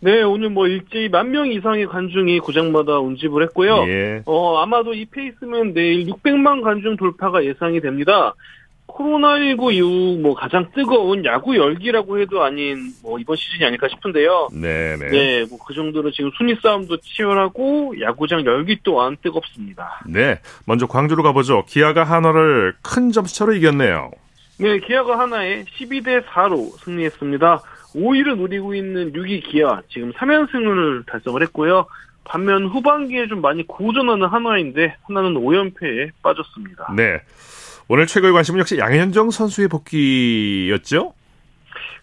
네, 0.00 0.22
오늘 0.22 0.48
뭐 0.48 0.66
일제히 0.66 1.10
만명 1.10 1.52
이상의 1.52 1.88
관중이 1.88 2.40
구장마다 2.40 3.00
운집을 3.00 3.42
했고요. 3.44 3.84
예. 3.88 4.22
어, 4.24 4.56
아마도 4.62 4.94
이 4.94 5.04
페이스면 5.04 5.74
내일 5.74 6.06
600만 6.06 6.62
관중 6.62 6.96
돌파가 6.96 7.44
예상이 7.44 7.82
됩니다. 7.82 8.34
코로나19 8.94 9.72
이후 9.74 10.18
뭐 10.22 10.34
가장 10.34 10.70
뜨거운 10.74 11.24
야구 11.24 11.56
열기라고 11.56 12.20
해도 12.20 12.44
아닌 12.44 12.92
뭐 13.02 13.18
이번 13.18 13.36
시즌이 13.36 13.64
아닐까 13.64 13.88
싶은데요. 13.88 14.48
네네. 14.52 15.10
네, 15.10 15.44
뭐 15.50 15.58
그 15.66 15.72
정도로 15.74 16.10
지금 16.12 16.30
순위 16.36 16.54
싸움도 16.62 16.98
치열하고 16.98 17.94
야구장 18.00 18.44
열기 18.44 18.78
또한 18.82 19.16
뜨겁습니다. 19.22 20.02
네, 20.06 20.40
먼저 20.66 20.86
광주로 20.86 21.22
가보죠. 21.22 21.64
기아가 21.66 22.04
한화를 22.04 22.74
큰 22.82 23.10
점수차로 23.10 23.54
이겼네요. 23.54 24.10
네, 24.58 24.78
기아가 24.80 25.18
하나에 25.18 25.64
12대 25.64 26.24
4로 26.26 26.78
승리했습니다. 26.84 27.62
5위를 27.94 28.36
노리고 28.36 28.74
있는 28.74 29.12
6위 29.12 29.50
기아 29.50 29.80
지금 29.88 30.12
3연승을 30.12 31.06
달성을 31.06 31.40
했고요. 31.42 31.86
반면 32.24 32.66
후반기에 32.66 33.26
좀 33.28 33.40
많이 33.40 33.66
고전하는 33.66 34.26
한화인데 34.26 34.96
하나는 35.04 35.34
5연패에 35.34 36.10
빠졌습니다. 36.22 36.92
네. 36.96 37.20
오늘 37.88 38.06
최고의 38.06 38.32
관심은 38.32 38.60
역시 38.60 38.78
양현종 38.78 39.30
선수의 39.30 39.68
복귀였죠? 39.68 41.12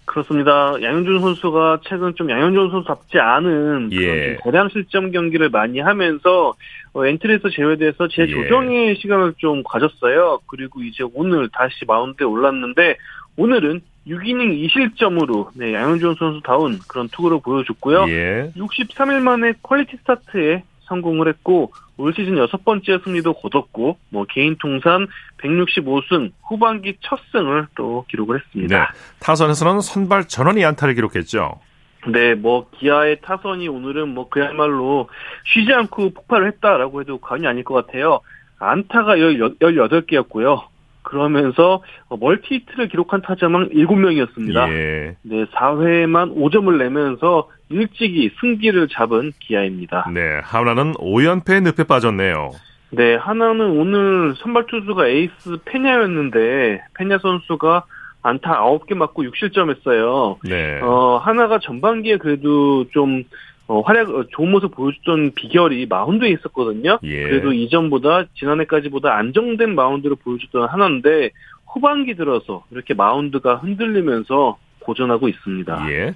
그렇습니다. 0.06 0.74
양현종 0.82 1.22
선수가 1.22 1.82
최근 1.88 2.14
좀 2.16 2.30
양현종 2.30 2.70
선수답지 2.70 3.18
않은 3.18 3.90
예. 3.94 4.38
대량 4.44 4.68
실점 4.70 5.12
경기를 5.12 5.50
많이 5.50 5.80
하면서 5.80 6.54
어, 6.94 7.06
엔트리에서 7.06 7.50
제외돼서 7.50 8.10
재조정의 8.10 8.90
예. 8.90 8.96
시간을 8.96 9.36
좀 9.38 9.64
가졌어요. 9.64 10.40
그리고 10.48 10.82
이제 10.84 11.04
오늘 11.14 11.50
다시 11.50 11.86
마운드에 11.88 12.26
올랐는데 12.26 12.98
오늘은 13.38 13.82
6이닝 14.08 14.68
2실점으로 14.68 15.50
네, 15.56 15.74
양현종 15.74 16.16
선수다운 16.16 16.80
그런 16.88 17.08
투구를 17.08 17.40
보여줬고요. 17.42 18.10
예. 18.10 18.52
63일 18.58 19.22
만에 19.22 19.54
퀄리티 19.64 19.96
스타트에 19.98 20.64
성공을 20.86 21.30
했고 21.30 21.72
올 22.02 22.14
시즌 22.14 22.38
여섯 22.38 22.66
번째 22.66 23.00
승리도 23.04 23.34
거뒀고 23.34 23.98
뭐 24.10 24.26
개인 24.28 24.56
통산 24.58 25.08
165승 25.42 26.32
후반기 26.44 26.98
첫 27.02 27.20
승을 27.32 27.68
또 27.76 28.06
기록을 28.10 28.40
했습니다. 28.40 28.78
네. 28.78 28.86
타선에서는 29.20 29.82
선발 29.82 30.28
전원이 30.28 30.66
안타를 30.66 30.96
기록했죠. 30.96 31.60
네, 32.08 32.34
뭐 32.34 32.68
기아의 32.72 33.22
타선이 33.22 33.68
오늘은 33.68 34.10
뭐 34.10 34.30
그야말로 34.30 35.08
쉬지 35.46 35.72
않고 35.72 36.14
폭발을 36.14 36.48
했다라고 36.48 37.02
해도 37.02 37.20
과언이 37.20 37.46
아닐 37.46 37.64
것 37.64 37.74
같아요. 37.76 38.22
안타가 38.58 39.16
18개였고요. 39.16 40.71
그러면서 41.12 41.84
멀티 42.20 42.56
히트를 42.56 42.88
기록한 42.88 43.22
타자만 43.22 43.70
7명이었습니다. 43.70 44.70
예. 44.70 45.16
네, 45.24 45.46
4회에만 45.46 46.36
5점을 46.38 46.78
내면서 46.78 47.50
일찍이 47.70 48.32
승기를 48.40 48.88
잡은 48.88 49.34
기아입니다. 49.40 50.10
네, 50.14 50.40
한화는 50.42 50.94
5연패 50.94 51.64
늪에 51.64 51.84
빠졌네요. 51.84 52.52
네, 52.92 53.16
한화는 53.16 53.72
오늘 53.72 54.36
선발 54.38 54.66
투수가 54.68 55.08
에이스 55.08 55.58
페냐였는데 55.66 56.82
페냐 56.98 57.20
선수가 57.22 57.84
안타 58.22 58.62
9개 58.62 58.96
맞고 58.96 59.24
6실점 59.24 59.70
했어요. 59.76 60.38
네. 60.44 60.80
어, 60.82 61.18
하나가 61.18 61.60
전반기에 61.60 62.18
그래도 62.18 62.86
좀 62.92 63.24
어, 63.72 63.80
활약 63.82 64.10
어, 64.10 64.26
좋은 64.32 64.52
모습 64.52 64.76
보여줬던 64.76 65.32
비결이 65.34 65.86
마운드에 65.86 66.30
있었거든요. 66.32 67.00
예. 67.04 67.24
그래도 67.24 67.54
이전보다 67.54 68.26
지난해까지보다 68.38 69.16
안정된 69.16 69.76
마운드를 69.76 70.18
보여줬던 70.18 70.68
하나인데 70.68 71.30
후반기 71.72 72.16
들어서 72.16 72.66
이렇게 72.72 72.94
마운드가 72.94 73.56
흔들리면서 73.56 74.58
고전하고 74.80 75.30
있습니다. 75.30 75.90
예. 75.90 76.16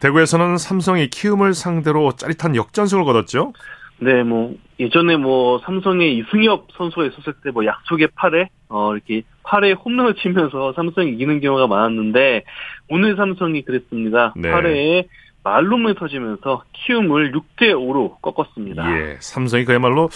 대구에서는 0.00 0.58
삼성이 0.58 1.08
키움을 1.08 1.54
상대로 1.54 2.10
짜릿한 2.16 2.56
역전승을 2.56 3.04
거뒀죠. 3.04 3.52
네, 4.00 4.24
뭐 4.24 4.56
예전에 4.80 5.16
뭐 5.16 5.60
삼성의 5.60 6.16
이승엽 6.18 6.68
선수가 6.76 7.06
있었을 7.06 7.34
때 7.44 7.50
뭐 7.50 7.64
약속의 7.64 8.08
8회 8.08 8.48
어 8.68 8.92
이렇게 8.94 9.22
8회 9.44 9.76
홈런을 9.84 10.14
치면서 10.14 10.72
삼성이 10.74 11.12
이기는 11.12 11.40
경우가 11.40 11.68
많았는데 11.68 12.44
오늘 12.88 13.14
삼성이 13.16 13.62
그랬습니다. 13.62 14.34
네. 14.36 14.50
8회에 14.50 15.06
말룸을 15.44 15.94
터지면서 15.94 16.64
키움을 16.72 17.32
6대 17.32 17.72
5로 17.72 18.20
꺾었습니다. 18.20 18.98
예, 18.98 19.16
삼성이 19.20 19.64
그야말로 19.64 20.08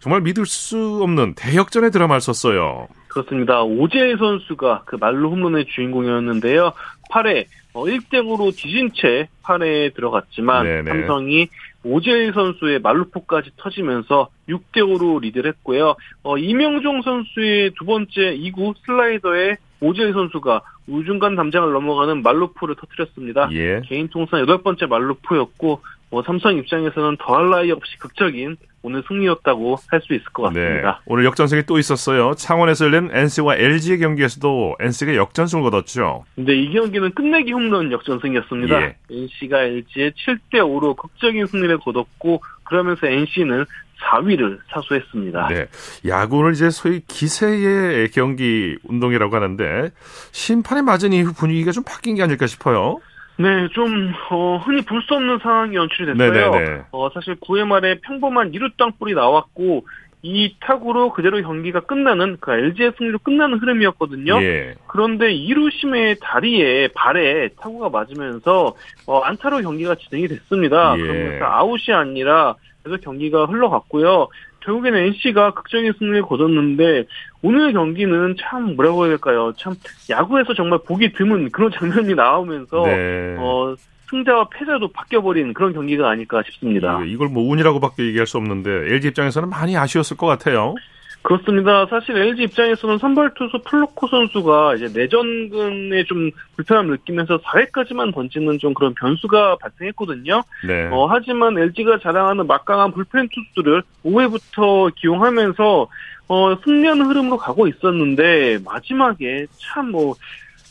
정말 0.00 0.20
믿을 0.22 0.46
수 0.46 1.00
없는 1.02 1.34
대역전의 1.34 1.90
드라마를 1.90 2.20
썼어요. 2.20 2.88
그렇습니다. 3.08 3.62
오재일 3.62 4.16
선수가 4.18 4.84
그 4.86 4.96
말로 4.96 5.30
홈런의 5.30 5.66
주인공이었는데요. 5.66 6.72
8회 7.10 7.46
어, 7.72 7.84
1대 7.84 8.14
5로 8.14 8.54
뒤진 8.56 8.90
채 8.94 9.28
8회에 9.42 9.94
들어갔지만 9.94 10.64
네네. 10.64 10.90
삼성이 10.90 11.48
오재일 11.82 12.32
선수의 12.32 12.80
말루포까지 12.80 13.52
터지면서 13.56 14.28
6대 14.48 14.78
5로 14.78 15.20
리드를 15.20 15.50
했고요. 15.52 15.94
어, 16.22 16.36
이명종 16.36 17.02
선수의 17.02 17.72
두 17.78 17.84
번째 17.84 18.36
2구 18.36 18.74
슬라이더에 18.84 19.56
오재일 19.80 20.12
선수가 20.12 20.60
우중간 20.90 21.36
담장을 21.36 21.72
넘어가는 21.72 22.22
말루포를 22.22 22.74
터뜨렸습니다. 22.76 23.48
예. 23.52 23.80
개인 23.86 24.08
통산 24.08 24.40
여덟 24.40 24.62
번째 24.62 24.86
말루포였고 24.86 25.80
뭐 26.10 26.22
삼성 26.24 26.56
입장에서는 26.56 27.16
더할 27.20 27.50
나위 27.50 27.70
없이 27.70 27.96
극적인 27.98 28.56
오늘 28.82 29.04
승리였다고 29.06 29.76
할 29.88 30.00
수 30.00 30.14
있을 30.14 30.24
것 30.32 30.44
같습니다. 30.44 30.92
네. 30.92 30.98
오늘 31.06 31.24
역전승이 31.26 31.64
또 31.66 31.78
있었어요. 31.78 32.32
창원에서 32.34 32.86
열린 32.86 33.10
NC와 33.12 33.56
LG의 33.56 33.98
경기에서도 33.98 34.76
NC가 34.80 35.14
역전승을 35.16 35.62
거뒀죠. 35.62 36.24
근데 36.34 36.56
이 36.56 36.72
경기는 36.72 37.12
끝내기 37.12 37.52
홈런 37.52 37.92
역전승이었습니다. 37.92 38.82
예. 38.82 38.96
NC가 39.10 39.62
LG의 39.62 40.12
7대 40.12 40.54
5로 40.54 40.96
극적인 40.96 41.46
승리를 41.46 41.78
거뒀고 41.78 42.42
그러면서 42.64 43.06
NC는 43.06 43.66
4위를 44.04 44.58
사수했습니다. 44.72 45.48
네. 45.48 45.66
야구를 46.06 46.52
이제 46.52 46.70
소위 46.70 47.00
기세의 47.06 48.10
경기 48.10 48.76
운동이라고 48.84 49.34
하는데 49.36 49.90
심판에 50.32 50.82
맞은 50.82 51.12
이후 51.12 51.32
분위기가 51.32 51.72
좀 51.72 51.84
바뀐 51.84 52.14
게 52.16 52.22
아닐까 52.22 52.46
싶어요. 52.46 52.98
네, 53.36 53.68
좀 53.72 54.12
어, 54.30 54.58
흔히 54.64 54.82
볼 54.82 55.00
수 55.02 55.14
없는 55.14 55.38
상황이 55.42 55.74
연출이 55.74 56.12
됐어요. 56.12 56.50
네네네. 56.50 56.82
어, 56.92 57.08
사실 57.14 57.36
9회 57.36 57.64
말에 57.66 57.98
평범한 58.00 58.52
2루 58.52 58.76
땅볼이 58.76 59.14
나왔고 59.14 59.86
이 60.22 60.54
타구로 60.60 61.14
그대로 61.14 61.40
경기가 61.40 61.80
끝나는 61.80 62.36
그 62.40 62.52
LG의 62.52 62.92
승리로 62.98 63.20
끝나는 63.20 63.58
흐름이었거든요. 63.58 64.42
예. 64.42 64.74
그런데 64.86 65.32
2루심의 65.34 66.18
다리에 66.20 66.88
발에 66.94 67.48
타구가 67.58 67.88
맞으면서 67.88 68.74
어, 69.06 69.20
안타로 69.20 69.62
경기가 69.62 69.94
진행이 69.94 70.28
됐습니다. 70.28 70.94
예. 70.98 71.00
그러면서 71.02 71.44
아웃이 71.46 71.94
아니라 71.96 72.56
그래서 72.82 73.00
경기가 73.02 73.46
흘러갔고요. 73.46 74.28
결국에는 74.60 74.98
NC가 74.98 75.52
극적인 75.52 75.92
승리를 75.98 76.22
거뒀는데 76.22 77.04
오늘 77.42 77.72
경기는 77.72 78.36
참 78.40 78.76
뭐라고 78.76 79.04
해야 79.04 79.10
될까요? 79.10 79.52
참 79.56 79.74
야구에서 80.10 80.54
정말 80.54 80.80
보기 80.84 81.12
드문 81.12 81.50
그런 81.50 81.70
장면이 81.70 82.14
나오면서 82.14 82.86
네. 82.86 83.36
어, 83.38 83.74
승자와 84.10 84.48
패자도 84.52 84.88
바뀌어버린 84.88 85.54
그런 85.54 85.72
경기가 85.72 86.10
아닐까 86.10 86.42
싶습니다. 86.44 87.02
이걸 87.04 87.28
뭐 87.28 87.48
운이라고밖에 87.50 88.04
얘기할 88.06 88.26
수 88.26 88.36
없는데 88.36 88.70
LG 88.92 89.08
입장에서는 89.08 89.48
많이 89.48 89.76
아쉬웠을 89.76 90.16
것 90.16 90.26
같아요. 90.26 90.74
그렇습니다. 91.22 91.84
사실 91.86 92.16
LG 92.16 92.44
입장에서는 92.44 92.96
선발 92.98 93.34
투수 93.34 93.60
플로코 93.64 94.06
선수가 94.06 94.76
이제 94.76 94.88
내전근에 94.98 96.04
좀 96.04 96.30
불편함을 96.56 96.92
느끼면서 96.92 97.38
4회까지만 97.38 98.14
던지는 98.14 98.58
좀 98.58 98.72
그런 98.72 98.94
변수가 98.94 99.56
발생했거든요. 99.56 100.42
네. 100.66 100.88
어, 100.90 101.06
하지만 101.10 101.58
LG가 101.58 101.98
자랑하는 101.98 102.46
막강한 102.46 102.92
불펜 102.92 103.28
투수들을 103.28 103.82
5회부터 104.04 104.94
기용하면서 104.94 105.88
어, 106.28 106.56
승리하는 106.64 107.06
흐름으로 107.06 107.36
가고 107.36 107.66
있었는데 107.66 108.60
마지막에 108.64 109.46
참 109.58 109.90
뭐 109.90 110.14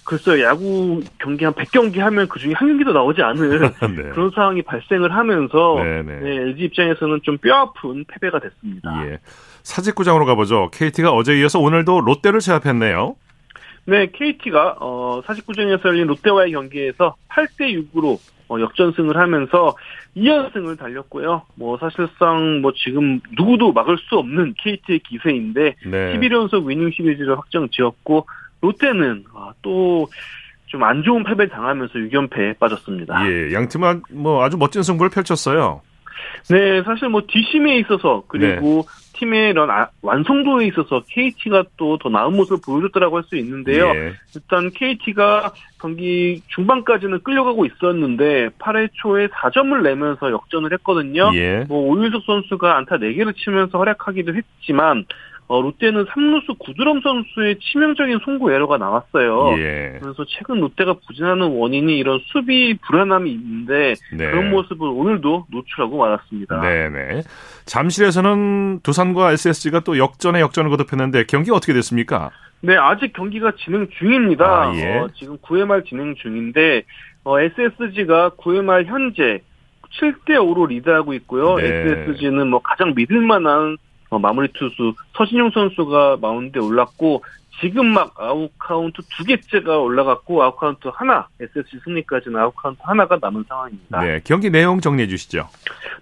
글쎄요, 0.10 0.44
야구 0.44 1.02
경기 1.20 1.46
한 1.46 1.54
100경기 1.54 2.00
하면 2.00 2.28
그 2.28 2.40
중에 2.40 2.54
한 2.56 2.68
경기도 2.68 2.92
나오지 2.94 3.22
않을 3.22 3.60
네. 3.96 4.10
그런 4.10 4.32
상황이 4.32 4.64
발생을 4.64 5.14
하면서 5.14 5.76
네, 5.84 6.02
네. 6.02 6.20
네, 6.20 6.36
LG 6.38 6.64
입장에서는 6.64 7.20
좀 7.22 7.38
뼈아픈 7.38 8.04
패배가 8.08 8.40
됐습니다. 8.40 9.06
예. 9.06 9.20
사직구장으로 9.64 10.26
가보죠. 10.26 10.70
KT가 10.72 11.12
어제 11.12 11.40
이어서 11.40 11.60
오늘도 11.60 12.02
롯데를 12.02 12.40
제압했네요. 12.40 13.16
네, 13.86 14.08
KT가 14.14 14.78
어, 14.80 15.22
사직구장에서 15.26 15.90
열린 15.90 16.08
롯데와의 16.08 16.52
경기에서 16.52 17.16
8대 17.30 17.92
6으로 17.94 18.20
어, 18.50 18.60
역전승을 18.60 19.18
하면서 19.18 19.76
2연승을 20.18 20.78
달렸고요. 20.78 21.44
뭐 21.56 21.78
사실상 21.78 22.62
뭐 22.62 22.72
지금 22.76 23.20
누구도 23.38 23.72
막을 23.74 23.98
수 23.98 24.18
없는 24.18 24.56
KT의 24.58 25.00
기세인데 25.00 25.76
네. 25.86 26.14
11연속 26.18 26.66
위닝 26.66 26.92
시리즈를 26.92 27.38
확정 27.38 27.68
지었고 27.70 28.28
롯데는 28.62 29.26
아, 29.36 29.54
또 29.62 30.08
좀 30.70 30.84
안 30.84 31.04
좋은 31.04 31.24
패배를 31.24 31.50
당하면서 31.50 31.94
6연패에 31.94 32.60
빠졌습니다. 32.60 33.28
예, 33.28 33.54
양 33.54 33.68
팀은 33.68 34.04
뭐 34.12 34.44
아주 34.44 34.58
멋진 34.58 34.84
승부를 34.84 35.10
펼쳤어요. 35.10 35.82
네, 36.50 36.84
사실 36.84 37.10
뭐 37.10 37.22
뒷심에 37.28 37.80
있어서 37.80 38.24
그리고 38.28 38.86
네. 38.86 39.09
팀의 39.20 39.52
이런 39.52 39.70
아, 39.70 39.90
완성도에 40.02 40.68
있어서 40.68 41.04
KT가 41.10 41.64
또 41.78 41.98
더 41.98 42.10
나은 42.10 42.36
모습을 42.36 42.60
보여줬다라고 42.66 43.18
할 43.18 43.24
수 43.24 43.36
있는데요. 43.38 43.90
예. 43.90 44.14
일단 44.36 44.70
KT가 44.72 45.52
경기 45.82 46.42
중반까지는 46.48 47.22
끌려가고 47.24 47.66
있었는데 47.66 48.50
8회 48.60 48.90
초에 48.94 49.28
4점을 49.28 49.82
내면서 49.82 50.32
역전을 50.32 50.72
했거든요. 50.74 51.32
예. 51.34 51.66
뭐 51.68 51.90
오윤석 51.92 52.24
선수가 52.26 52.78
안타 52.78 52.98
4개를 52.98 53.36
치면서 53.36 53.78
활약하기도 53.78 54.34
했지만 54.36 55.06
어, 55.50 55.64
롯데는 55.64 56.06
3루수 56.06 56.60
구드럼 56.60 57.02
선수의 57.02 57.58
치명적인 57.60 58.20
송구 58.24 58.52
에러가 58.52 58.78
나왔어요. 58.78 59.56
예. 59.58 59.98
그래서 60.00 60.24
최근 60.28 60.60
롯데가 60.60 60.94
부진하는 60.94 61.58
원인이 61.58 61.98
이런 61.98 62.20
수비 62.28 62.78
불안함이 62.78 63.32
있는데 63.32 63.96
네. 64.14 64.30
그런 64.30 64.52
모습을 64.52 64.88
오늘도 64.88 65.48
노출하고 65.50 65.98
말았습니다. 65.98 66.62
네네. 66.62 67.24
잠실에서는 67.66 68.82
두산과 68.84 69.32
SSG가 69.32 69.80
또 69.80 69.98
역전에 69.98 70.40
역전을 70.40 70.70
거듭했는데 70.70 71.24
경기 71.24 71.50
어떻게 71.50 71.74
됐습니까? 71.74 72.30
네, 72.62 72.78
아직 72.78 73.14
경기가 73.14 73.54
진행 73.58 73.88
중입니다. 73.98 74.46
아, 74.46 74.76
예. 74.76 74.98
어, 74.98 75.10
지금 75.16 75.40
9회 75.40 75.66
말 75.66 75.84
진행 75.84 76.14
중인데 76.14 76.84
어, 77.24 77.40
SSG가 77.40 78.34
9회 78.38 78.64
말 78.64 78.86
현재 78.86 79.42
7대 80.00 80.36
5로 80.36 80.68
리드하고 80.68 81.16
있고요. 81.16 81.56
네. 81.56 81.66
SSG는 81.66 82.50
뭐 82.50 82.62
가장 82.62 82.94
믿을 82.96 83.20
만한 83.22 83.78
어, 84.10 84.20
마무리 84.20 84.48
투수 84.54 84.94
서진용 85.16 85.52
선수가 85.52 86.18
마운드에 86.22 86.62
올랐고 86.62 87.24
지금 87.62 87.88
막 87.88 88.14
아웃 88.18 88.52
카운트 88.58 89.02
두 89.16 89.24
개째가 89.26 89.80
올라갔고 89.80 90.42
아웃 90.42 90.56
카운트 90.56 90.88
하나 90.94 91.28
SSG 91.40 91.80
승리까지는 91.84 92.40
아웃 92.40 92.56
카운트 92.56 92.80
하나가 92.84 93.18
남은 93.20 93.44
상황입니다. 93.48 94.02
네, 94.02 94.22
경기 94.24 94.50
내용 94.50 94.80
정리해 94.80 95.08
주시죠. 95.08 95.48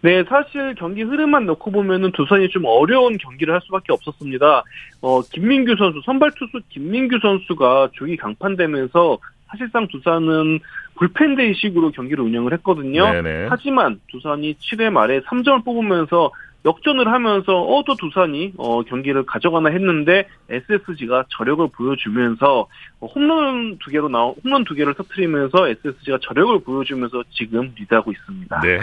네, 0.02 0.24
사실 0.26 0.76
경기 0.76 1.02
흐름만 1.02 1.46
놓고 1.46 1.72
보면은 1.72 2.12
두산이 2.12 2.50
좀 2.50 2.66
어려운 2.66 3.18
경기를 3.18 3.54
할 3.54 3.62
수밖에 3.62 3.92
없었습니다. 3.92 4.64
어, 5.02 5.22
김민규 5.22 5.76
선수 5.78 6.02
선발 6.06 6.32
투수 6.36 6.62
김민규 6.70 7.20
선수가 7.22 7.90
조기 7.94 8.18
강판되면서 8.18 9.18
사실상 9.48 9.88
두산은 9.88 10.60
불펜데이식으로 10.96 11.92
경기를 11.92 12.24
운영을 12.24 12.54
했거든요. 12.54 13.12
네네. 13.14 13.48
하지만 13.50 14.00
두산이 14.12 14.56
7회 14.56 14.90
말에 14.90 15.22
3점을 15.22 15.64
뽑으면서 15.64 16.32
역전을 16.68 17.08
하면서 17.08 17.62
어 17.64 17.84
또 17.88 17.96
두산이 17.96 18.54
어, 18.58 18.84
경기를 18.84 19.26
가져가나 19.26 19.70
했는데 19.70 20.28
SSG가 20.50 21.24
저력을 21.38 21.70
보여주면서 21.74 22.68
홈런 23.00 23.78
두 23.80 23.90
개로 23.92 24.10
나온 24.10 24.36
홈런 24.44 24.66
두 24.66 24.76
개를 24.76 24.94
터트리면서 24.94 25.70
SSG가 25.70 26.20
저력을 26.22 26.60
보여주면서 26.60 27.24
지금 27.32 27.74
리드하고 27.78 28.12
있습니다. 28.12 28.60
네. 28.60 28.80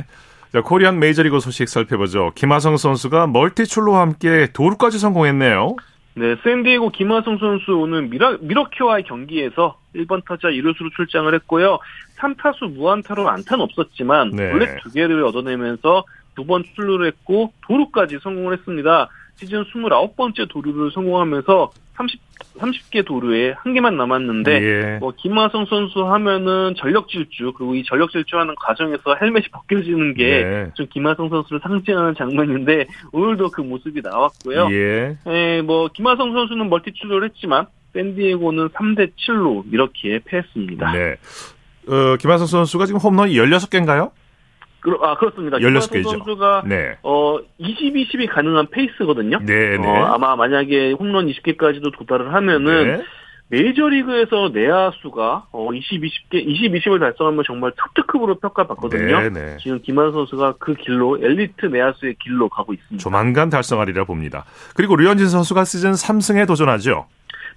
자, 0.52 0.62
코리안 0.62 1.00
메이저리그 1.00 1.38
소식 1.40 1.68
살펴보죠. 1.68 2.30
김하성 2.34 2.78
선수가 2.78 3.26
멀티출루와 3.26 4.00
함께 4.00 4.48
도루까지 4.54 4.98
성공했네요. 4.98 5.76
네, 6.16 6.36
샌디에고 6.44 6.90
김하성 6.90 7.38
선수 7.38 7.72
오늘 7.72 8.02
밀워, 8.02 8.38
밀워키와의 8.40 9.02
경기에서 9.04 9.76
1번 9.96 10.24
타자 10.24 10.48
1루수로 10.48 10.94
출장을 10.94 11.34
했고요. 11.34 11.78
3타수 12.18 12.72
무안타로 12.74 13.28
안타는 13.28 13.64
없었지만 13.64 14.30
네. 14.30 14.52
볼넷 14.52 14.80
두 14.82 14.92
개를 14.92 15.24
얻어내면서 15.24 16.04
두 16.34 16.44
번 16.44 16.64
출루를 16.74 17.06
했고 17.08 17.52
도루까지 17.66 18.18
성공을 18.22 18.58
했습니다. 18.58 19.08
시즌 19.36 19.64
29번째 19.64 20.48
도루를 20.48 20.90
성공하면서 20.92 21.72
30, 21.96 22.20
30개 22.58 23.04
도루에 23.04 23.54
한 23.56 23.72
개만 23.74 23.96
남았는데, 23.96 24.52
예. 24.52 24.98
뭐, 24.98 25.12
김하성 25.16 25.66
선수 25.66 26.04
하면은 26.04 26.74
전력 26.76 27.08
질주, 27.08 27.52
그리고 27.56 27.74
이 27.74 27.84
전력 27.84 28.10
질주하는 28.10 28.54
과정에서 28.56 29.16
헬멧이 29.20 29.46
벗겨지는 29.52 30.14
게, 30.14 30.70
좀 30.74 30.86
예. 30.86 30.88
김하성 30.92 31.28
선수를 31.28 31.60
상징하는 31.62 32.14
장면인데, 32.16 32.86
오늘도 33.12 33.50
그 33.50 33.60
모습이 33.60 34.00
나왔고요. 34.02 34.68
예. 34.72 35.16
예 35.26 35.62
뭐, 35.62 35.88
김하성 35.88 36.32
선수는 36.32 36.68
멀티 36.68 36.92
출루를 36.92 37.28
했지만, 37.28 37.66
샌디에고는 37.92 38.70
3대7로 38.70 39.64
이렇게 39.72 40.18
패했습니다. 40.24 40.92
네. 40.92 41.16
어, 41.86 42.16
김하성 42.16 42.46
선수가 42.46 42.86
지금 42.86 42.98
홈런이 43.00 43.34
16개인가요? 43.34 44.10
아 45.02 45.16
그렇습니다. 45.16 45.58
16개죠. 45.58 46.04
선수가 46.04 46.64
네. 46.66 46.96
어 47.02 47.38
20, 47.58 47.94
20이 47.94 48.28
가능한 48.30 48.68
페이스거든요. 48.70 49.38
네, 49.42 49.78
네. 49.78 49.86
어, 49.86 50.04
아마 50.06 50.36
만약에 50.36 50.92
홈런 50.92 51.26
20개까지도 51.26 51.96
도달을 51.96 52.34
하면은 52.34 52.98
네. 52.98 53.04
메이저리그에서 53.48 54.50
내야수가 54.52 55.46
어 55.52 55.72
20, 55.72 56.02
20개, 56.02 56.34
20, 56.34 56.72
20을 56.72 57.00
달성하면 57.00 57.44
정말 57.46 57.72
특특급으로 57.72 58.38
평가받거든요. 58.38 59.20
네, 59.20 59.28
네. 59.30 59.56
지금 59.60 59.80
김한 59.82 60.12
선수가 60.12 60.54
그 60.58 60.74
길로 60.74 61.18
엘리트 61.18 61.66
내야수의 61.66 62.16
길로 62.20 62.48
가고 62.48 62.72
있습니다. 62.72 63.02
조만간 63.02 63.50
달성하리라 63.50 64.04
봅니다. 64.04 64.44
그리고 64.74 64.96
류현진 64.96 65.28
선수가 65.28 65.64
시즌 65.64 65.92
3승에 65.92 66.46
도전하죠. 66.46 67.06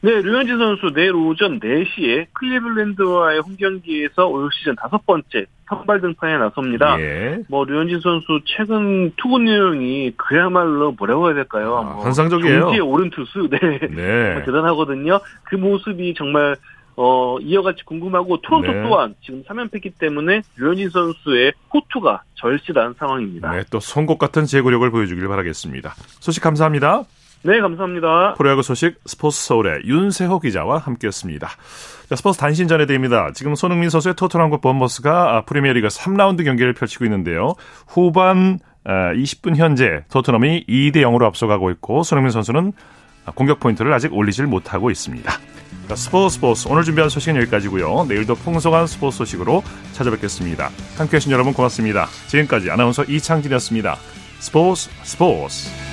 네, 0.01 0.21
류현진 0.21 0.57
선수 0.57 0.93
내일 0.93 1.15
오전 1.15 1.59
4시에 1.59 2.27
클리블랜드와의 2.33 3.39
홈 3.39 3.55
경기에서 3.55 4.27
올 4.27 4.49
시즌 4.53 4.75
다섯 4.75 5.03
번째 5.05 5.45
선발 5.67 6.01
등판에 6.01 6.37
나섭니다. 6.37 6.99
예. 6.99 7.39
뭐 7.49 7.65
류현진 7.65 7.99
선수 8.01 8.39
최근 8.45 9.11
투구 9.17 9.39
내용이 9.39 10.11
그야말로 10.15 10.91
뭐라고 10.91 11.27
해야 11.27 11.35
될까요? 11.35 11.77
아, 11.77 11.81
뭐 11.81 12.03
환상적이에요. 12.03 12.59
경지에 12.61 12.79
오른 12.79 13.09
투수, 13.09 13.49
네, 13.51 13.79
네. 13.89 14.33
뭐 14.33 14.43
대단하거든요. 14.43 15.19
그 15.43 15.55
모습이 15.55 16.13
정말 16.15 16.55
어, 16.95 17.37
이어갈지 17.39 17.83
궁금하고 17.83 18.41
토론토 18.41 18.71
네. 18.71 18.83
또한 18.83 19.15
지금 19.23 19.43
3연패기 19.43 19.99
때문에 19.99 20.41
류현진 20.57 20.89
선수의 20.89 21.53
호투가 21.73 22.23
절실한 22.35 22.95
상황입니다. 22.97 23.51
네, 23.51 23.63
또 23.71 23.79
선곡 23.79 24.17
같은 24.17 24.45
제구력을 24.45 24.89
보여주길 24.89 25.27
바라겠습니다. 25.27 25.93
소식 26.19 26.41
감사합니다. 26.41 27.03
네, 27.47 27.61
감사합니다. 27.61 28.33
프로야구 28.33 28.61
소식 28.61 28.99
스포츠 29.05 29.39
서울의 29.39 29.83
윤세호 29.85 30.41
기자와 30.41 30.79
함께했습니다. 30.79 31.47
자, 32.09 32.15
스포츠 32.17 32.37
단신 32.37 32.67
전해드립니다. 32.67 33.31
지금 33.33 33.55
손흥민 33.55 33.89
선수의 33.89 34.15
토트넘과 34.15 34.57
범버스가 34.57 35.45
프리미어리그 35.45 35.87
3라운드 35.87 36.43
경기를 36.43 36.73
펼치고 36.73 37.05
있는데요. 37.05 37.53
후반 37.87 38.59
20분 38.83 39.55
현재 39.55 40.03
토트넘이 40.11 40.65
2대 40.67 40.97
0으로 40.97 41.23
앞서가고 41.23 41.71
있고 41.71 42.03
손흥민 42.03 42.31
선수는 42.31 42.73
공격 43.33 43.61
포인트를 43.61 43.93
아직 43.93 44.13
올리질 44.13 44.45
못하고 44.45 44.91
있습니다. 44.91 45.31
스포츠 45.95 46.35
스포츠 46.35 46.67
오늘 46.67 46.83
준비한 46.83 47.09
소식은 47.09 47.37
여기까지고요. 47.37 48.07
내일도 48.09 48.35
풍성한 48.35 48.87
스포츠 48.87 49.19
소식으로 49.19 49.63
찾아뵙겠습니다. 49.93 50.69
함께해 50.97 51.19
주신 51.19 51.31
여러분 51.31 51.53
고맙습니다. 51.53 52.07
지금까지 52.27 52.71
아나운서 52.71 53.05
이창진이었습니다. 53.05 53.95
스포츠 54.39 54.89
스포츠 55.03 55.86